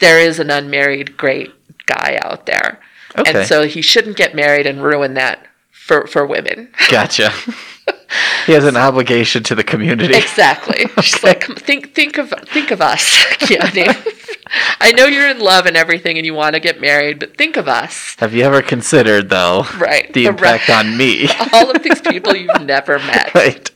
[0.00, 1.50] there is an unmarried great
[1.86, 2.78] guy out there.
[3.18, 3.38] Okay.
[3.40, 5.46] And so he shouldn't get married and ruin that
[5.88, 6.68] for, for women.
[6.90, 7.30] Gotcha.
[8.46, 10.14] he has an obligation to the community.
[10.14, 10.84] exactly.
[11.02, 13.02] She's like, think think of think of us,
[13.40, 14.14] Keanu.
[14.80, 17.56] I know you're in love and everything and you want to get married, but think
[17.56, 18.14] of us.
[18.18, 20.06] Have you ever considered, though, Right.
[20.12, 21.28] the The impact re- on me?
[21.52, 23.34] All of these people you've never met.
[23.34, 23.70] right.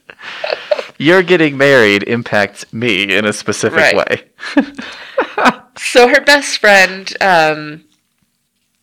[0.99, 3.97] You're getting married impacts me in a specific Right.
[3.97, 4.23] way.
[5.79, 7.85] So her best friend, um,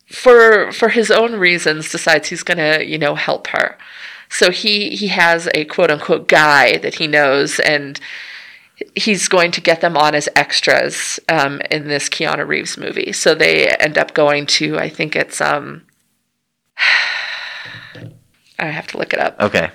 [0.10, 3.78] for for his own reasons, decides he's gonna, you know, help her.
[4.30, 8.00] So he he has a quote unquote guy that he knows, and
[8.96, 13.12] he's going to get them on as extras um, in this Keanu Reeves movie.
[13.12, 15.84] So they end up going to, I think it's um,
[18.60, 19.40] I have to look it up.
[19.40, 19.72] Okay.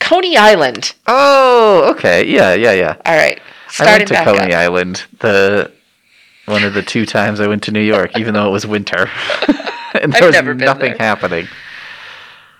[0.00, 0.94] Coney Island.
[1.06, 2.26] Oh, okay.
[2.26, 2.96] Yeah, yeah, yeah.
[3.04, 4.60] All right, Starting I went to Coney up.
[4.60, 5.72] Island the
[6.48, 9.10] one of the two times I went to New York, even though it was winter.
[9.94, 10.98] and there I've was never been nothing there.
[10.98, 11.48] happening.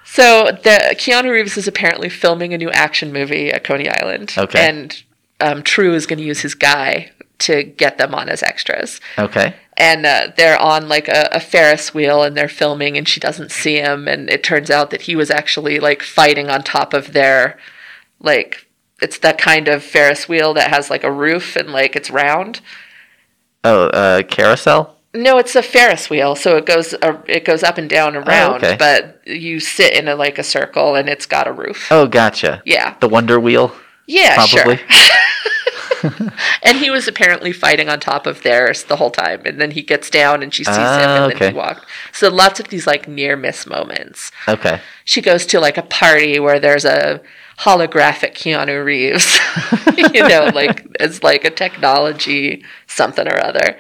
[0.05, 4.35] So the Keanu Reeves is apparently filming a new action movie at Coney Island.
[4.37, 4.67] Okay.
[4.67, 5.03] And
[5.41, 7.11] um, True is going to use his guy
[7.41, 9.01] to get them on as extras.
[9.19, 9.55] Okay.
[9.77, 13.53] And uh, they're on like a, a Ferris wheel and they're filming and she doesn't
[13.53, 14.09] see him.
[14.09, 17.59] And it turns out that he was actually like fighting on top of their
[18.21, 18.67] like
[19.01, 22.61] it's that kind of Ferris wheel that has like a roof and like it's round.
[23.69, 24.97] Oh, uh, carousel.
[25.15, 28.27] No, it's a Ferris wheel, so it goes uh, it goes up and down and
[28.27, 28.77] round, okay.
[28.79, 31.89] but you sit in a like a circle and it's got a roof.
[31.91, 32.63] Oh, gotcha.
[32.65, 32.97] Yeah.
[33.01, 33.75] The Wonder Wheel.
[34.07, 34.77] Yeah, Probably.
[34.77, 34.87] sure.
[36.63, 39.83] and he was apparently fighting on top of theirs the whole time, and then he
[39.83, 41.87] gets down and she sees him, Ah, and then he walked.
[42.13, 44.31] So lots of these like near miss moments.
[44.47, 44.81] Okay.
[45.05, 47.21] She goes to like a party where there's a
[47.61, 49.39] holographic Keanu Reeves,
[50.15, 53.79] you know, like as like a technology something or other,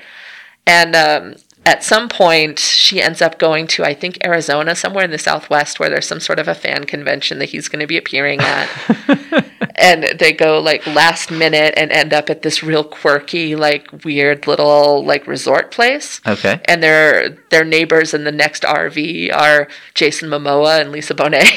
[0.67, 5.11] and um, at some point she ends up going to I think Arizona, somewhere in
[5.11, 7.97] the Southwest, where there's some sort of a fan convention that he's going to be
[7.97, 8.69] appearing at.
[9.81, 14.49] And they go like last minute and end up at this real quirky like weird
[14.49, 16.21] little like resort place.
[16.27, 16.61] Okay.
[16.65, 21.49] and their their neighbors in the next RV are Jason Momoa and Lisa Bonet.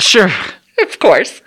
[0.00, 0.30] Sure.
[0.82, 1.40] of course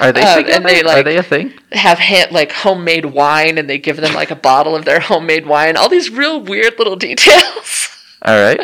[0.00, 0.50] Are they together?
[0.52, 1.52] and they, like Are they a thing?
[1.72, 5.46] have ha- like homemade wine and they give them like a bottle of their homemade
[5.46, 7.88] wine all these real weird little details
[8.24, 8.60] All right.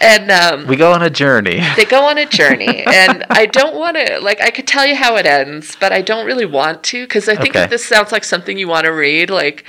[0.00, 1.60] and um We go on a journey.
[1.76, 4.94] they go on a journey and i don't want to like i could tell you
[4.96, 7.64] how it ends but i don't really want to because i think Okay.
[7.64, 9.64] if this sounds like something you want to read like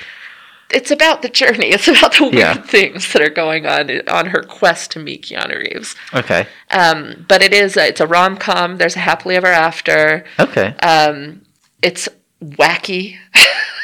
[0.71, 2.53] it's about the journey it's about the weird Yeah.
[2.61, 6.47] things that are going on on her quest to meet keanu reeves Okay.
[6.71, 10.75] um, but it is a, it's a rom-com there's a happily ever after Okay.
[10.83, 11.41] um,
[11.81, 12.07] it's
[12.43, 13.17] wacky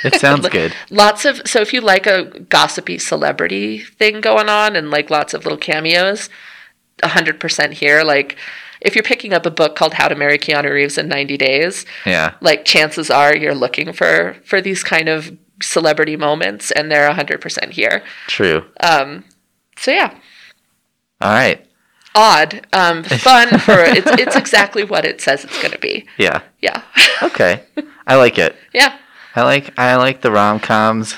[0.03, 0.73] It sounds good.
[0.91, 5.33] lots of so if you like a gossipy celebrity thing going on and like lots
[5.33, 6.29] of little cameos
[7.03, 8.38] 100% here like
[8.81, 11.86] if you're picking up a book called how to marry keanu reeves in 90 days
[12.05, 12.36] Yeah.
[12.41, 17.71] like chances are you're looking for for these kind of celebrity moments and they're 100%
[17.71, 18.65] here True.
[18.81, 19.23] Um,
[19.77, 20.13] so yeah
[21.21, 21.65] All right.
[22.13, 26.41] odd um, fun for it's, it's exactly what it says it's going to be Yeah.
[26.61, 26.81] yeah
[27.23, 27.63] Okay.
[28.07, 28.55] I like it.
[28.73, 28.97] yeah
[29.35, 31.15] I like I like the rom coms.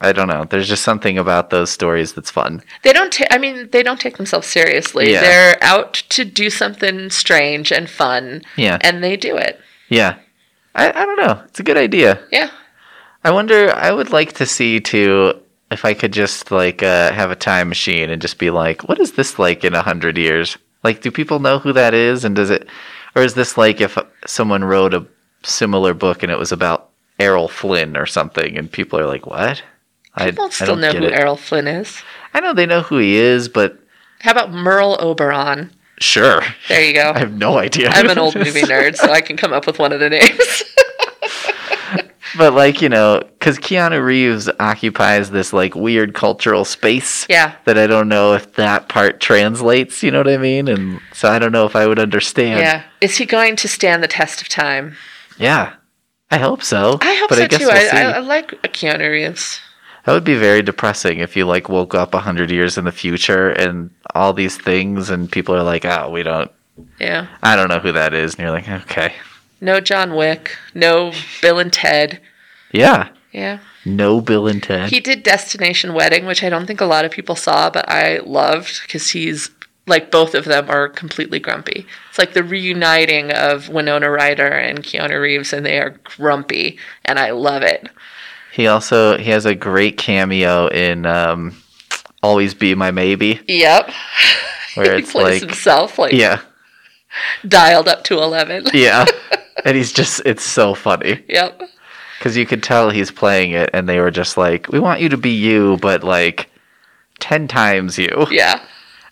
[0.00, 0.44] I don't know.
[0.44, 2.62] There's just something about those stories that's fun.
[2.82, 3.12] They don't.
[3.12, 5.12] Ta- I mean, they don't take themselves seriously.
[5.12, 5.20] Yeah.
[5.20, 8.42] They're out to do something strange and fun.
[8.56, 8.78] Yeah.
[8.80, 9.60] and they do it.
[9.88, 10.16] Yeah.
[10.74, 11.42] I, I don't know.
[11.46, 12.20] It's a good idea.
[12.32, 12.50] Yeah,
[13.24, 15.34] I wonder I would like to see too
[15.70, 18.98] if I could just like uh, have a time machine and just be like, what
[18.98, 20.56] is this like in a hundred years?
[20.82, 22.24] Like, do people know who that is?
[22.24, 22.68] And does it,
[23.14, 25.06] or is this like if someone wrote a
[25.42, 29.62] similar book and it was about Errol Flynn or something, and people are like, what?
[30.18, 31.12] people I still don't know who it.
[31.12, 32.02] Errol Flynn is.
[32.34, 33.78] I know they know who he is, but
[34.20, 35.70] How about Merle Oberon?
[36.00, 36.42] sure.
[36.68, 37.12] There you go.
[37.14, 37.90] I have no idea.
[37.90, 40.62] I'm an old movie nerd, so I can come up with one of the names.
[42.38, 47.26] But like you know, because Keanu Reeves occupies this like weird cultural space.
[47.28, 50.02] yeah, That I don't know if that part translates.
[50.02, 50.68] You know what I mean?
[50.68, 52.60] And so I don't know if I would understand.
[52.60, 52.82] yeah.
[53.00, 54.96] Is he going to stand the test of time?
[55.38, 55.74] Yeah.
[56.30, 56.98] I hope so.
[57.02, 57.66] I hope but so I guess too.
[57.66, 57.96] We'll I, see.
[57.96, 59.60] I, I like Keanu Reeves.
[60.04, 62.92] that would be very depressing if you like woke up a hundred years in the
[62.92, 66.50] future and all these things, and people are like, "Oh, we don't.
[67.00, 67.26] Yeah.
[67.42, 69.12] I don't know who that is," and you're like, "Okay,
[69.60, 70.56] No John Wick.
[70.74, 72.20] No Bill and Ted.
[72.72, 73.58] yeah, Yeah.
[73.84, 77.10] no Bill and Ted." He did Destination Wedding, which I don't think a lot of
[77.10, 79.50] people saw, but I loved because he's
[79.86, 81.86] like both of them are completely grumpy.
[82.10, 87.18] It's like the reuniting of Winona Ryder and Keanu Reeves, and they are grumpy, and
[87.18, 87.88] I love it.
[88.52, 91.56] He also he has a great cameo in um,
[92.22, 93.90] "Always Be My Maybe," Yep.
[94.74, 96.40] where he it's plays like, himself like yeah,
[97.48, 98.66] dialed up to 11.
[98.74, 99.04] yeah,
[99.64, 101.62] and he's just it's so funny Yep.
[102.18, 105.08] because you could tell he's playing it, and they were just like, "We want you
[105.10, 106.50] to be you, but like
[107.18, 108.60] ten times you." Yeah.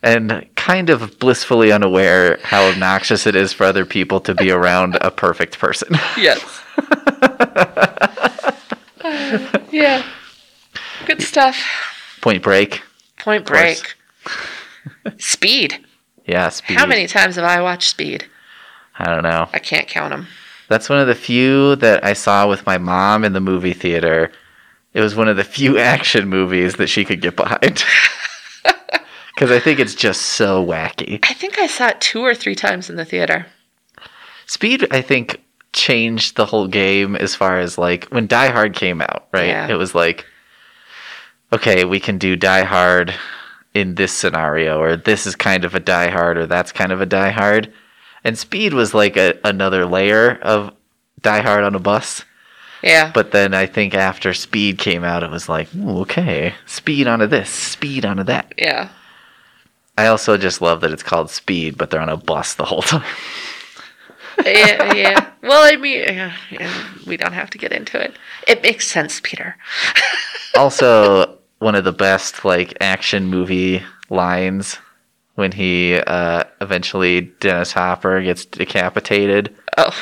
[0.03, 4.96] and kind of blissfully unaware how obnoxious it is for other people to be around
[5.01, 5.96] a perfect person.
[6.16, 6.40] Yes.
[9.01, 10.05] Uh, yeah.
[11.07, 11.57] Good stuff.
[12.20, 12.82] Point Break.
[13.18, 13.44] Point.
[13.46, 13.96] Break.
[15.18, 15.84] Speed.
[16.28, 16.76] Yeah, Speed.
[16.76, 18.26] How many times have I watched Speed?
[18.98, 19.48] I don't know.
[19.52, 20.26] I can't count them.
[20.68, 24.30] That's one of the few that I saw with my mom in the movie theater.
[24.92, 27.82] It was one of the few action movies that she could get behind.
[29.38, 31.20] Because I think it's just so wacky.
[31.22, 33.46] I think I saw it two or three times in the theater.
[34.46, 35.40] Speed, I think,
[35.72, 39.46] changed the whole game as far as like when Die Hard came out, right?
[39.46, 39.68] Yeah.
[39.68, 40.26] It was like,
[41.52, 43.14] okay, we can do Die Hard
[43.74, 47.00] in this scenario, or this is kind of a Die Hard, or that's kind of
[47.00, 47.72] a Die Hard.
[48.24, 50.74] And Speed was like a, another layer of
[51.20, 52.24] Die Hard on a bus.
[52.82, 53.10] Yeah.
[53.12, 57.50] But then I think after Speed came out, it was like, okay, Speed onto this,
[57.50, 58.52] Speed onto that.
[58.56, 58.90] yeah.
[59.96, 62.82] I also just love that it's called Speed, but they're on a bus the whole
[62.82, 63.02] time.
[64.44, 64.94] Yeah.
[64.94, 65.30] Yeah.
[65.42, 68.16] Well, I mean, yeah, yeah, we don't have to get into it.
[68.46, 69.56] It makes sense, Peter.
[70.56, 74.78] also, one of the best like action movie lines
[75.34, 79.54] when he uh, eventually Dennis Hopper gets decapitated.
[79.76, 79.94] Oh,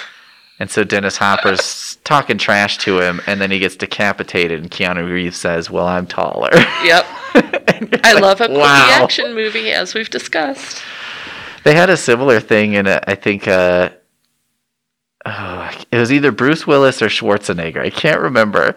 [0.59, 5.11] And so Dennis Hopper's talking trash to him, and then he gets decapitated, and Keanu
[5.13, 6.49] Reeves says, "Well, I'm taller."
[6.83, 7.05] yep.
[7.35, 8.89] I like, love a wow.
[9.03, 10.83] action movie, as we've discussed.
[11.65, 13.91] They had a similar thing in, uh, I think, uh,
[15.27, 17.81] oh, it was either Bruce Willis or Schwarzenegger.
[17.85, 18.75] I can't remember.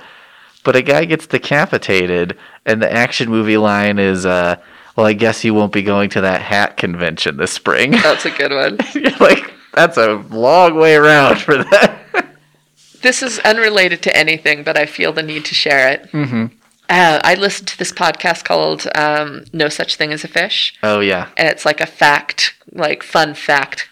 [0.70, 4.58] But a guy gets decapitated, and the action movie line is, uh,
[4.96, 7.90] well, I guess you won't be going to that hat convention this spring.
[8.04, 8.78] That's a good one.
[9.20, 11.98] Like, that's a long way around for that.
[13.02, 16.12] This is unrelated to anything, but I feel the need to share it.
[16.12, 16.46] mm-hmm.
[16.88, 21.00] Uh, I listened to this podcast called um, "No Such Thing as a Fish," Oh,
[21.00, 21.30] yeah.
[21.36, 23.90] and it's like a fact, like fun fact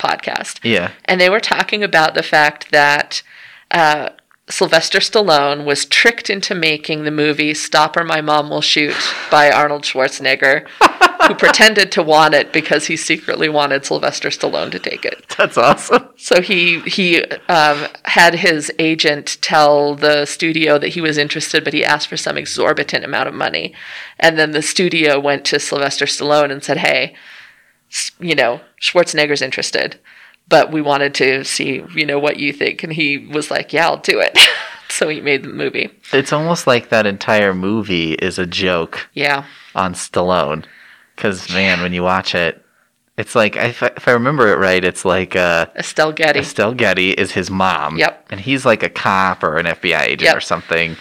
[0.00, 0.58] podcast.
[0.64, 0.90] Yeah.
[1.04, 3.22] and they were talking about the fact that
[3.70, 4.08] uh,
[4.48, 8.94] Sylvester Stallone was tricked into making the movie "Stop or My Mom Will Shoot"
[9.28, 10.68] by Arnold Schwarzenegger,
[11.26, 15.34] who pretended to want it because he secretly wanted Sylvester Stallone to take it.
[15.36, 16.10] That's awesome.
[16.16, 21.74] So he he um, had his agent tell the studio that he was interested, but
[21.74, 23.74] he asked for some exorbitant amount of money,
[24.18, 27.16] and then the studio went to Sylvester Stallone and said, "Hey,
[28.20, 29.98] you know Schwarzenegger's interested,
[30.48, 33.86] but we wanted to see you know what you think," and he was like, "Yeah,
[33.86, 34.38] I'll do it."
[34.88, 35.90] so he made the movie.
[36.12, 39.44] It's almost like that entire movie is a joke Yeah,
[39.74, 40.64] on Stallone.
[41.14, 42.62] Because, man, when you watch it,
[43.16, 46.40] it's like, if I, if I remember it right, it's like uh, Estelle Getty.
[46.40, 47.96] Estelle Getty is his mom.
[47.96, 48.26] Yep.
[48.30, 50.36] And he's like a cop or an FBI agent Yep.
[50.36, 50.96] or something.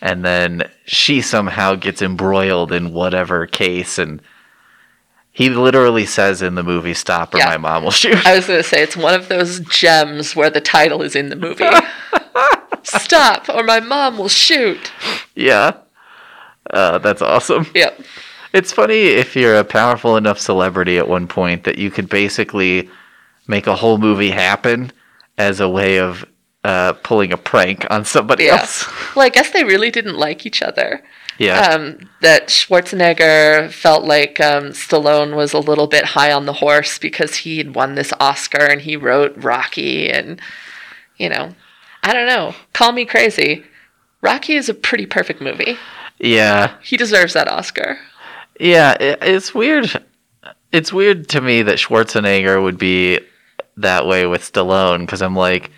[0.00, 3.98] And then she somehow gets embroiled in whatever case.
[3.98, 4.22] And
[5.40, 7.46] he literally says in the movie, Stop or Yeah.
[7.46, 8.26] my mom will shoot.
[8.26, 11.30] I was going to say it's one of those gems where the title is in
[11.30, 11.64] the movie.
[12.82, 14.90] Stop, or my mom will shoot.
[15.34, 15.72] yeah.
[16.68, 17.66] Uh, that's awesome.
[17.74, 18.00] Yep.
[18.52, 22.90] It's funny if you're a powerful enough celebrity at one point that you could basically
[23.46, 24.92] make a whole movie happen
[25.38, 26.24] as a way of
[26.64, 28.56] uh, pulling a prank on somebody Yeah.
[28.60, 28.86] else.
[29.16, 31.02] Well, I guess they really didn't like each other.
[31.38, 31.58] Yeah.
[31.60, 36.98] Um, that Schwarzenegger felt like um, Stallone was a little bit high on the horse
[36.98, 40.40] because he had won this Oscar and he wrote Rocky and,
[41.16, 41.54] you know,
[42.02, 42.54] I don't know.
[42.74, 43.64] Call me crazy.
[44.20, 45.76] Rocky is a pretty perfect movie.
[46.18, 46.74] yeah.
[46.82, 47.98] He deserves that Oscar.
[48.60, 48.92] Yeah.
[49.00, 50.04] It, it's weird.
[50.72, 53.18] It's weird to me that Schwarzenegger would be
[53.78, 55.70] that way with Stallone because I'm like,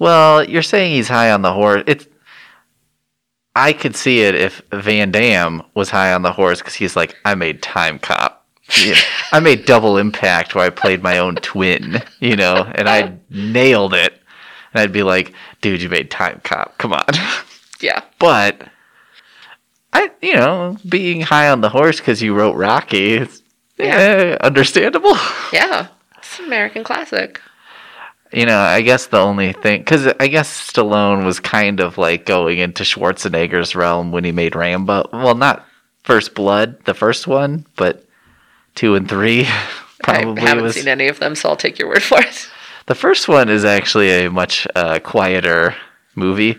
[0.00, 1.84] well, you're saying he's high on the horse.
[1.86, 2.06] It's
[3.54, 7.16] I could see it if Van Damme was high on the horse because he's like,
[7.24, 8.46] I made Time Cop.
[8.76, 9.00] You know,
[9.32, 13.94] I made Double Impact where I played my own twin, you know, and I nailed
[13.94, 14.14] it.
[14.72, 16.76] And I'd be like, dude, you made Time Cop.
[16.78, 17.04] Come on.
[17.82, 18.02] Yeah.
[18.18, 18.68] But
[19.94, 23.42] I, you know, being high on the horse because you wrote Rocky, is
[23.78, 25.16] yeah, eh, understandable.
[25.50, 25.88] Yeah.
[26.18, 27.40] It's an American classic.
[28.32, 32.26] You know, I guess the only thing, because I guess Stallone was kind of like
[32.26, 35.08] going into Schwarzenegger's realm when he made Rambo.
[35.12, 35.66] Well, not
[36.04, 38.04] First Blood, the first one, but
[38.76, 39.48] two and three
[40.04, 40.74] probably I haven't was.
[40.76, 42.48] seen any of them, so I'll take your word for it.
[42.86, 45.76] The first one is actually a much uh, quieter
[46.16, 46.58] movie.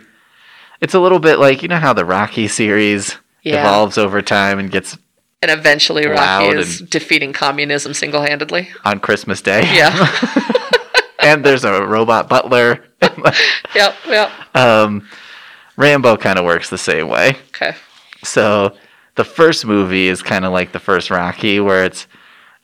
[0.80, 3.60] It's a little bit like you know how the Rocky series Yeah.
[3.60, 4.98] evolves over time and gets
[5.42, 8.70] And eventually Rocky is defeating communism single handedly.
[8.86, 9.64] on Christmas Day.
[9.76, 9.92] Yeah.
[11.22, 12.84] and there's a robot butler.
[13.76, 13.96] yep.
[14.08, 14.32] Yep.
[14.56, 15.08] um,
[15.78, 17.36] Rambo kind of works the same way.
[17.56, 17.76] Okay.
[18.24, 18.76] So
[19.16, 22.08] the first movie is kind of like the first Rocky, where it's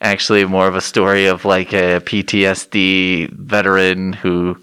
[0.01, 4.57] actually more of a story of like a PTSD veteran who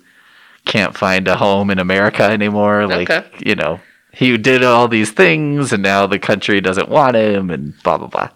[0.65, 2.87] can't find a home in America anymore.
[2.87, 3.27] Like, Okay.
[3.45, 3.81] you know,
[4.13, 8.07] he did all these things and now the country doesn't want him and blah, blah,
[8.07, 8.29] blah.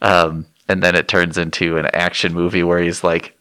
[0.00, 3.36] Um, and then it turns into an action movie where he's like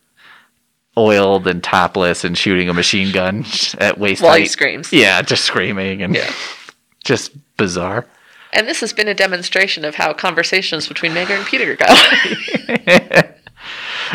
[0.98, 3.46] oiled and topless and shooting a machine gun
[3.80, 4.52] at waist While he height.
[4.52, 4.92] screams.
[4.94, 6.32] Yeah, just screaming and Yeah.
[7.04, 8.06] just bizarre.
[8.52, 11.86] And this has been a demonstration of how conversations between Megan and Peter go.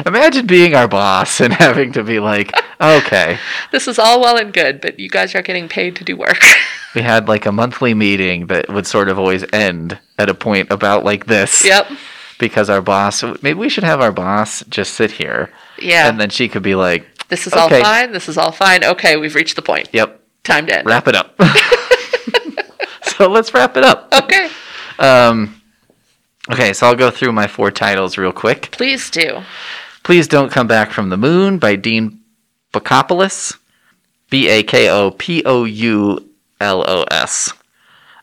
[0.06, 3.38] Imagine being our boss and having to be like, okay,
[3.72, 6.40] this is all well and good, but you guys are getting paid to do work.
[6.94, 10.70] we had like a monthly meeting that would sort of always end at a point
[10.70, 11.64] about like this.
[11.64, 11.90] yep.
[12.38, 15.50] Because our boss, maybe we should have our boss just sit here.
[15.80, 16.08] Yeah.
[16.08, 17.78] And then she could be like, this is okay.
[17.78, 18.12] all fine.
[18.12, 18.84] This is all fine.
[18.84, 19.88] Okay, we've reached the point.
[19.92, 20.86] yep, Time to end.
[20.86, 21.34] wrap it up.
[23.02, 24.08] so let's wrap it up.
[24.12, 24.48] Okay.
[24.98, 25.60] Um,
[26.50, 28.70] okay, so I'll go through my four titles real quick.
[28.72, 29.42] Please do.
[30.02, 32.20] Please Don't Come Back from the Moon by Dean
[32.72, 33.58] Bakopoulos.
[34.30, 37.52] B A K O P O U L O S.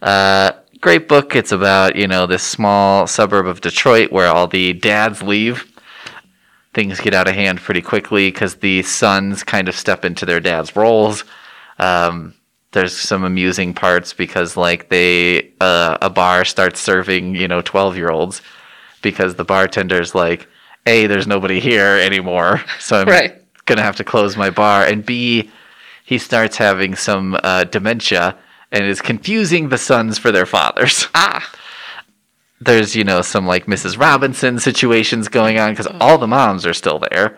[0.01, 0.51] Uh,
[0.81, 1.35] great book.
[1.35, 5.71] It's about, you know, this small suburb of Detroit where all the dads leave.
[6.75, 10.39] Things get out of hand pretty quickly because the sons kind of step into their
[10.41, 11.23] dad's roles.
[11.79, 12.33] Um,
[12.73, 17.95] there's some amusing parts because, like, they uh, a bar starts serving, you know, 12
[17.95, 18.41] year olds
[19.01, 20.47] because the bartender's like,
[20.85, 22.61] A, there's nobody here anymore.
[22.79, 23.41] So I'm Right.
[23.65, 24.83] going to have to close my bar.
[24.85, 25.49] And B,
[26.03, 28.35] he starts having some uh, dementia
[28.73, 31.07] and is confusing the sons for their fathers.
[31.15, 31.49] Ah,
[32.65, 33.99] There's, you know, some like Mrs.
[33.99, 37.37] Robinson situations going on because all the moms are still there.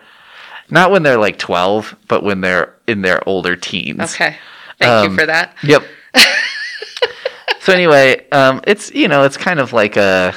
[0.70, 4.00] Not when they're like 12, but when they're in their older teens.
[4.14, 4.36] okay.
[4.78, 5.54] Thank you Um, for that.
[5.62, 5.82] Yep.
[7.60, 10.34] so anyway, um, it's you know, it's kind of like a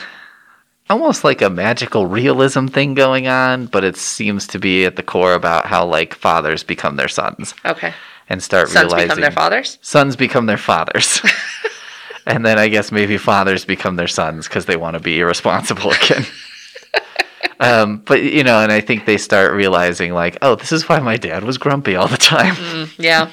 [0.90, 5.04] almost like a magical realism thing going on, but it seems to be at the
[5.04, 7.94] core about how like fathers become their sons Okay.
[8.30, 9.78] and start Sons realizing become their fathers?
[9.82, 11.22] sons become their fathers.
[12.26, 15.92] and then I guess maybe fathers become their sons because they want to be irresponsible
[16.04, 16.26] again.
[17.60, 21.00] um, but you know, and I think they start realizing like, oh, this is why
[21.00, 22.90] my dad was grumpy all the time.
[22.98, 23.32] Yeah.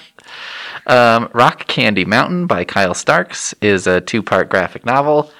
[0.86, 5.30] Um, Rock Candy Mountain by Kyle Starks is a two part graphic novel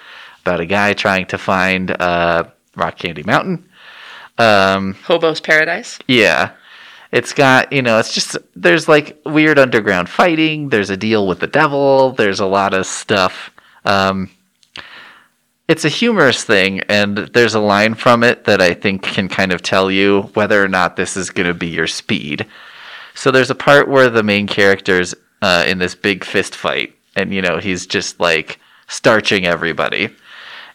[0.43, 2.45] about a guy trying to find uh,
[2.77, 3.67] Rock Candy Mountain.
[4.37, 5.99] Um, Hobo's Paradise.
[6.07, 6.53] yeah.
[7.11, 10.69] It's got, you know, it's just, there's like weird underground fighting.
[10.69, 12.13] There's a deal with the devil.
[12.13, 13.51] There's a lot of stuff.
[13.85, 14.31] Um,
[15.69, 19.53] it's a humorous thing, and there's a line from it that I think can kind
[19.53, 22.47] of tell you whether or not this is going to be your speed.
[23.15, 27.35] So there's a part where the main character's uh, in this big fist fight, and
[27.35, 30.09] you know he's just like starching everybody.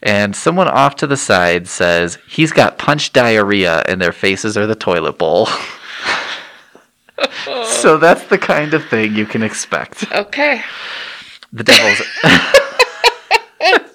[0.03, 4.67] And someone off to the side says he's got punch diarrhea, and their faces are
[4.67, 5.47] the toilet bowl.
[7.65, 10.11] so that's the kind of thing you can expect.
[10.11, 10.61] Okay.
[11.51, 12.01] The devil's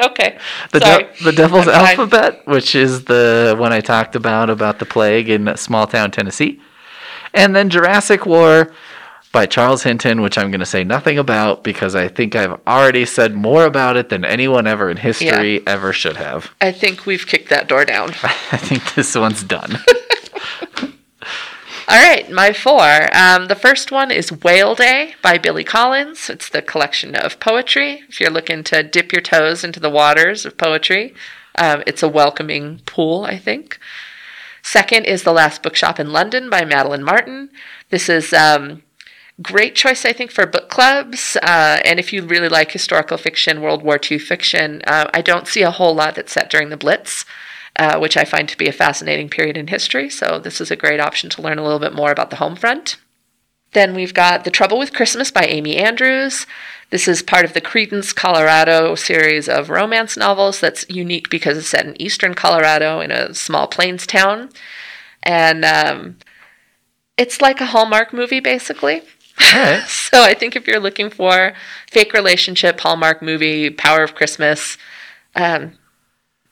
[0.00, 0.38] Okay.
[0.70, 1.98] the, de- the devil's I'm fine.
[1.98, 6.60] alphabet, which is the one I talked about about the plague in small town Tennessee,
[7.34, 8.72] and then Jurassic War
[9.32, 13.04] by Charles Hinton, which I'm going to say nothing about because I think I've already
[13.06, 16.54] said more about it than anyone ever in history ever should have.
[16.60, 18.10] I think we've kicked that door down.
[18.52, 19.78] I think this one's done.
[21.90, 23.08] All right, my four.
[23.16, 26.28] Um, the first one is Whale Day by Billy Collins.
[26.28, 28.02] It's the collection of poetry.
[28.10, 31.14] If you're looking to dip your toes into the waters of poetry,
[31.54, 33.78] um, it's a welcoming pool, I think.
[34.60, 37.48] Second is The Last Bookshop in London by Madeline Martin.
[37.88, 38.82] This is um,
[39.40, 41.38] great choice, I think, for book clubs.
[41.42, 45.48] Uh, and if you really like historical fiction, World War II fiction, uh, I don't
[45.48, 47.24] see a whole lot that's set during the Blitz,
[47.78, 50.10] uh, which I find to be a fascinating period in history.
[50.10, 52.56] So this is a great option to learn a little bit more about the home
[52.56, 52.96] front.
[53.72, 56.46] Then we've got The Trouble with Christmas by Amy Andrews.
[56.90, 61.68] This is part of the Credence, Colorado series of romance novels that's unique because it's
[61.68, 64.48] set in eastern Colorado in a small plains town.
[65.22, 66.16] And um,
[67.18, 69.02] it's like a Hallmark movie, basically.
[69.40, 69.84] All right.
[69.88, 71.52] So I think if you're looking for
[71.90, 74.78] fake relationship, Hallmark movie, Power of Christmas,
[75.36, 75.72] um,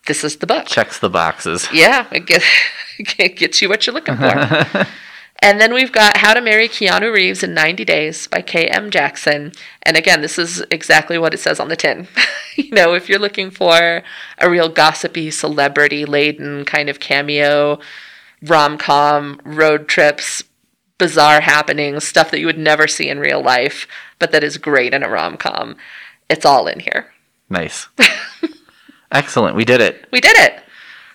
[0.06, 0.66] this is the book.
[0.66, 1.68] Checks the boxes.
[1.72, 2.42] Yeah, it, get,
[3.18, 4.24] it gets you what you're looking for.
[5.42, 8.90] and then we've got How to Marry Keanu Reeves in 90 Days by K.M.
[8.90, 9.52] Jackson.
[9.82, 12.08] And again, this is exactly what it says on the tin.
[12.56, 14.02] you know, if you're looking for
[14.38, 17.78] a real gossipy, celebrity laden kind of cameo,
[18.42, 20.42] rom com, road trips,
[20.98, 23.86] bizarre happenings, stuff that you would never see in real life,
[24.18, 25.76] but that is great in a rom com,
[26.28, 27.12] it's all in here.
[27.48, 27.88] Nice.
[29.16, 29.56] Excellent.
[29.56, 30.06] We did it.
[30.12, 30.60] We did it!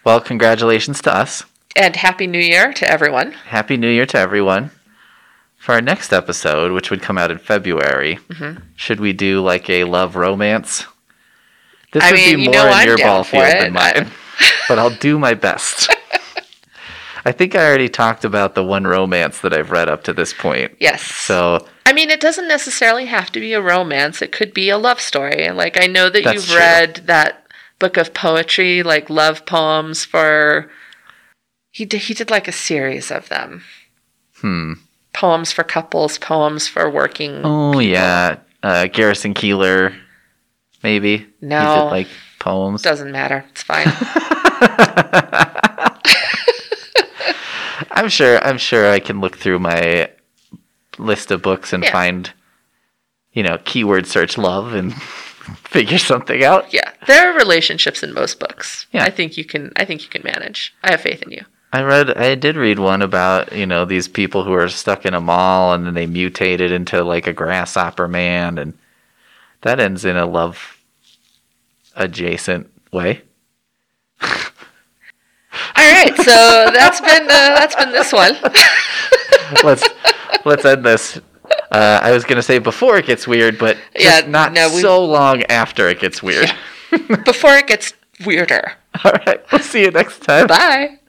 [0.03, 1.43] Well, congratulations to us.
[1.75, 3.33] And Happy New Year to everyone.
[3.33, 4.71] Happy New Year to everyone.
[5.57, 8.63] For our next episode, which would come out in February, Mm-hmm.
[8.75, 10.85] should we do like a love romance?
[11.93, 13.59] This I would mean, be you more know in your ball field it.
[13.61, 14.09] than mine,
[14.67, 15.95] but I'll do my best.
[17.25, 20.33] I think I already talked about the one romance that I've read up to this
[20.33, 20.75] point.
[20.79, 21.03] Yes.
[21.03, 24.23] So, I mean, it doesn't necessarily have to be a romance.
[24.23, 25.45] It could be a love story.
[25.45, 26.57] And like, I know that you've true.
[26.57, 27.45] read that
[27.81, 30.69] book of poetry, like love poems for.
[31.71, 33.63] He did, he did like a series of them.
[34.37, 34.73] hmm.
[35.13, 37.41] Poems for couples, poems for working.
[37.43, 38.37] Oh, yeah.
[38.63, 39.93] Uh, Garrison Keillor,
[40.83, 41.17] maybe.
[41.17, 41.75] He No.
[41.75, 42.07] did like
[42.39, 42.81] poems.
[42.81, 43.43] Doesn't matter.
[43.51, 43.87] It's fine.
[47.91, 48.43] I'm sure.
[48.43, 50.09] I'm sure I can look through my
[50.97, 51.91] list of books and Yeah.
[51.91, 52.31] find,
[53.33, 54.93] you know, keyword search love and
[55.63, 56.73] figure something out.
[56.73, 56.91] yeah.
[57.07, 58.88] There are relationships in most books.
[58.91, 59.03] Yeah.
[59.03, 60.73] I think you can I think you can manage.
[60.84, 61.45] I have faith in you.
[61.73, 65.13] I read, I did read one about you know these people who are stuck in
[65.13, 68.73] a mall and then they mutated into like a grasshopper man, and
[69.61, 70.77] that ends in a love
[71.95, 73.22] adjacent way.
[74.22, 74.30] All
[75.77, 78.34] right, so that's been uh, that's been this one.
[79.63, 79.88] let's
[80.45, 81.19] let's end this.
[81.71, 85.05] Uh, I was gonna say before it gets weird, but Yeah, not no, we- so
[85.05, 86.51] long after it gets weird.
[87.23, 87.93] Before it gets
[88.25, 88.73] weirder.
[89.05, 90.47] All right, we'll see you next time.
[90.47, 90.99] Bye.